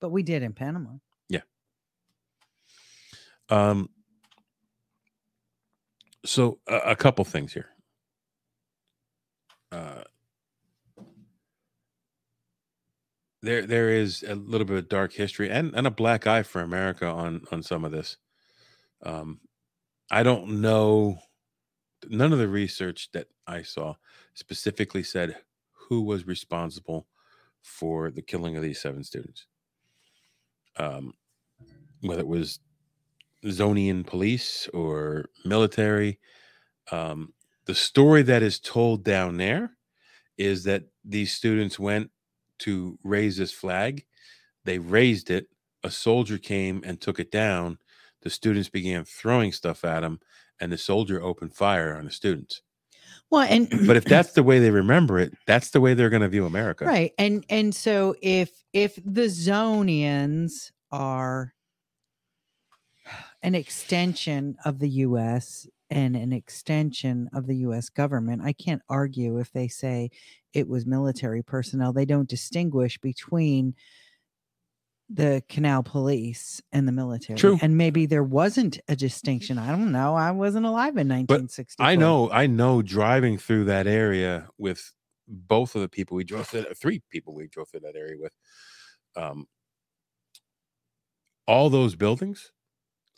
[0.02, 0.90] But we did in Panama.
[1.30, 1.41] Yeah.
[3.49, 3.90] Um,
[6.26, 7.70] so a, a couple things here.
[9.72, 10.03] Uh,
[13.42, 16.62] there, there is a little bit of dark history and, and a black eye for
[16.62, 18.18] America on on some of this.
[19.04, 19.40] Um,
[20.12, 21.20] I don't know.
[22.10, 23.96] None of the research that I saw
[24.34, 25.38] specifically said
[25.90, 27.08] who was responsible
[27.62, 29.46] for the killing of these seven students.
[30.78, 31.14] Um,
[32.02, 32.60] whether it was
[33.46, 36.20] Zonian police or military.
[36.92, 37.34] Um,
[37.66, 39.78] the story that is told down there
[40.38, 42.12] is that these students went
[42.62, 44.06] to raise this flag.
[44.66, 45.48] They raised it.
[45.84, 47.78] A soldier came and took it down.
[48.22, 50.20] The students began throwing stuff at him,
[50.60, 52.62] and the soldier opened fire on the students.
[53.32, 56.22] Well, and But if that's the way they remember it, that's the way they're going
[56.22, 56.86] to view America.
[56.86, 61.54] right, and and so if if the Zonians are
[63.42, 65.68] an extension of the U.S.
[65.90, 67.90] and an extension of the U.S.
[67.90, 70.12] government, I can't argue if they say
[70.53, 71.94] it was military personnel.
[71.94, 73.76] They don't distinguish between
[75.14, 77.38] the canal police and the military.
[77.38, 77.60] True.
[77.61, 79.57] And maybe there wasn't a distinction.
[79.57, 80.15] I don't know.
[80.15, 81.84] I wasn't alive in 1960.
[81.84, 84.94] I know, I know driving through that area with
[85.28, 88.34] both of the people we drove through, three people we drove through that area with.
[89.18, 89.48] Um,
[91.45, 92.52] all those buildings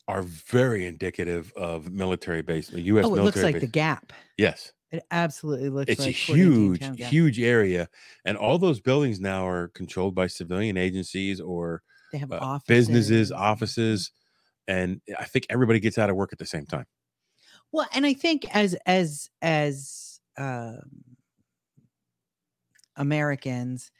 [0.07, 3.05] are very indicative of military base, the U.S.
[3.05, 3.61] Oh, it military looks like base.
[3.61, 4.13] the gap.
[4.37, 7.89] Yes, It absolutely looks it's a like Indian huge, huge area,
[8.25, 12.67] and all those buildings now are controlled by civilian agencies or They have uh, offices.
[12.67, 14.11] businesses, offices,
[14.67, 16.85] and I think everybody gets out of work at the same time.
[17.71, 21.17] Well, and I think as as as um,
[22.95, 23.91] Americans,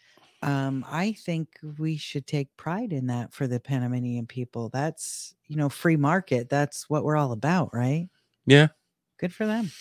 [0.42, 4.70] um, I think we should take pride in that for the Panamanian people.
[4.70, 6.50] That's you know free market.
[6.50, 8.10] That's what we're all about, right?
[8.46, 8.70] Yeah.
[9.20, 9.72] Good for them.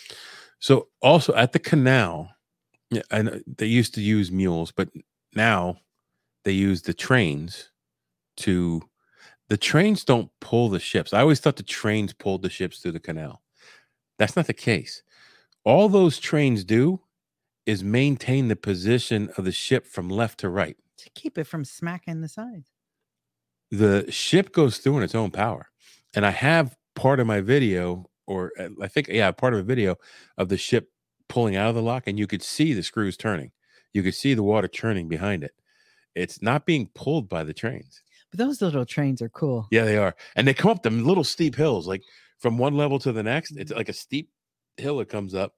[0.63, 2.29] So also at the canal,
[2.89, 4.87] know they used to use mules, but
[5.35, 5.79] now
[6.45, 7.69] they use the trains
[8.37, 8.81] to.
[9.49, 11.11] The trains don't pull the ships.
[11.13, 13.41] I always thought the trains pulled the ships through the canal.
[14.17, 15.03] That's not the case.
[15.65, 17.01] All those trains do
[17.65, 20.77] is maintain the position of the ship from left to right.
[20.99, 22.69] To keep it from smacking the sides.
[23.69, 25.69] the ship goes through in its own power.
[26.13, 29.63] And I have part of my video, or uh, I think, yeah, part of a
[29.63, 29.95] video
[30.37, 30.89] of the ship
[31.29, 33.51] pulling out of the lock, and you could see the screws turning.
[33.93, 35.53] You could see the water churning behind it.
[36.15, 38.01] It's not being pulled by the trains.
[38.31, 39.67] But those little trains are cool.
[39.71, 40.15] Yeah, they are.
[40.35, 42.01] And they come up them little steep hills, like
[42.39, 43.51] from one level to the next.
[43.51, 44.29] It's like a steep
[44.77, 45.53] hill that comes up.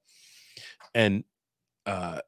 [0.93, 1.23] And
[1.85, 2.21] uh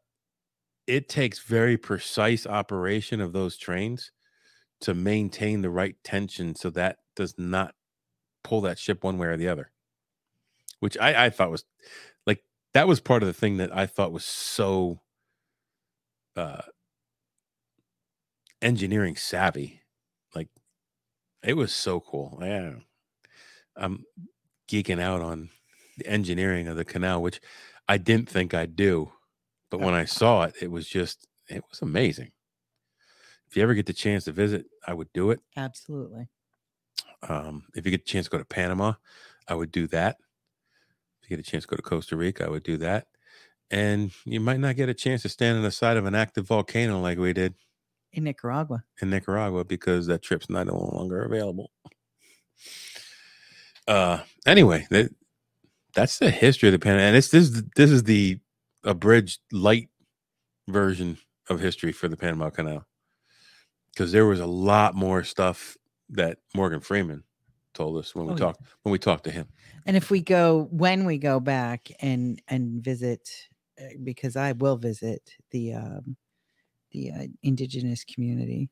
[0.87, 4.11] it takes very precise operation of those trains
[4.81, 7.75] to maintain the right tension so that does not
[8.43, 9.71] pull that ship one way or the other.
[10.79, 11.65] Which I, I thought was
[12.25, 12.43] like
[12.73, 15.01] that was part of the thing that I thought was so
[16.35, 16.61] uh
[18.61, 19.81] engineering savvy.
[20.35, 20.49] Like
[21.43, 22.39] it was so cool.
[22.41, 22.73] Yeah.
[23.75, 24.05] I'm
[24.69, 25.49] geeking out on
[25.97, 27.39] the engineering of the canal, which
[27.87, 29.11] I didn't think I'd do.
[29.69, 32.31] But when I saw it, it was just, it was amazing.
[33.49, 35.39] If you ever get the chance to visit, I would do it.
[35.55, 36.27] Absolutely.
[37.27, 38.93] Um, if you get the chance to go to Panama,
[39.47, 40.17] I would do that.
[41.27, 43.07] You get a chance to go to Costa Rica, I would do that.
[43.69, 46.47] And you might not get a chance to stand on the side of an active
[46.47, 47.55] volcano like we did
[48.13, 48.83] In Nicaragua.
[49.01, 51.71] in Nicaragua because that trip's not no longer available.
[53.87, 55.11] Uh, anyway, that
[55.93, 58.39] that's the history of the Panama, and it's this this is the
[58.83, 59.89] abridged light
[60.67, 61.17] version
[61.49, 62.85] of history for the Panama Canal
[63.93, 65.77] because there was a lot more stuff
[66.09, 67.23] that Morgan Freeman
[67.77, 68.53] told us when we Oh, yeah.
[68.81, 69.47] when we talked to him.
[69.85, 73.29] And if we go when we go back and and visit,
[73.79, 75.21] uh, because I will visit
[75.51, 76.17] the um,
[76.91, 78.69] the uh, indigenous community,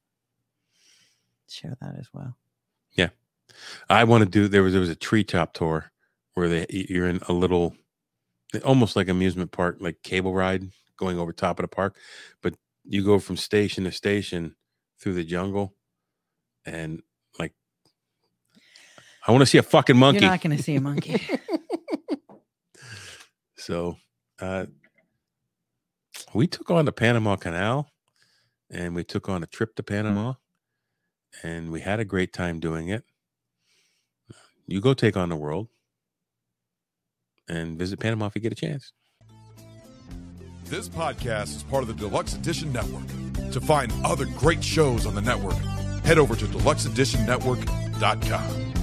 [1.48, 2.36] share that as well.
[2.94, 3.10] Yeah,
[3.90, 4.48] I want to do.
[4.48, 5.92] There was there was a treetop tour
[6.34, 7.76] where they you're in a little,
[8.64, 11.98] almost like amusement park, like cable ride going over top of the park,
[12.42, 14.56] but you go from station to station
[15.00, 15.76] through the jungle,
[16.66, 17.02] and
[19.28, 20.22] I want to see a fucking monkey.
[20.22, 21.22] You're not going to see a monkey.
[23.66, 23.98] So
[24.40, 24.68] uh,
[26.36, 27.90] we took on the Panama Canal
[28.70, 30.34] and we took on a trip to Panama
[31.42, 33.04] and we had a great time doing it.
[34.68, 35.70] You go take on the world
[37.50, 38.92] and visit Panama if you get a chance.
[40.66, 43.08] This podcast is part of the Deluxe Edition Network.
[43.52, 45.58] To find other great shows on the network,
[46.04, 48.75] head over to deluxeeditionnetwork.com.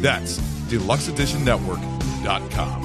[0.00, 0.38] That's
[0.70, 2.82] deluxeeditionnetwork.com.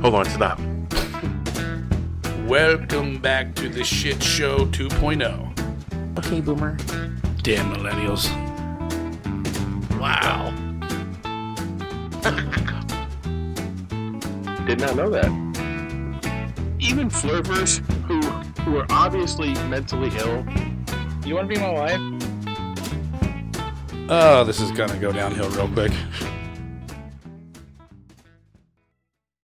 [0.00, 0.60] Hold on, stop.
[2.46, 6.18] Welcome back to the shit show 2.0.
[6.18, 6.76] Okay, boomer.
[7.42, 8.30] Damn millennials.
[9.98, 10.52] Wow.
[14.66, 15.26] Did not know that.
[16.78, 18.20] Even flirters who
[18.62, 20.46] who are obviously mentally ill.
[21.24, 22.00] You want to be my wife?
[24.08, 25.92] Oh, this is gonna go downhill real quick.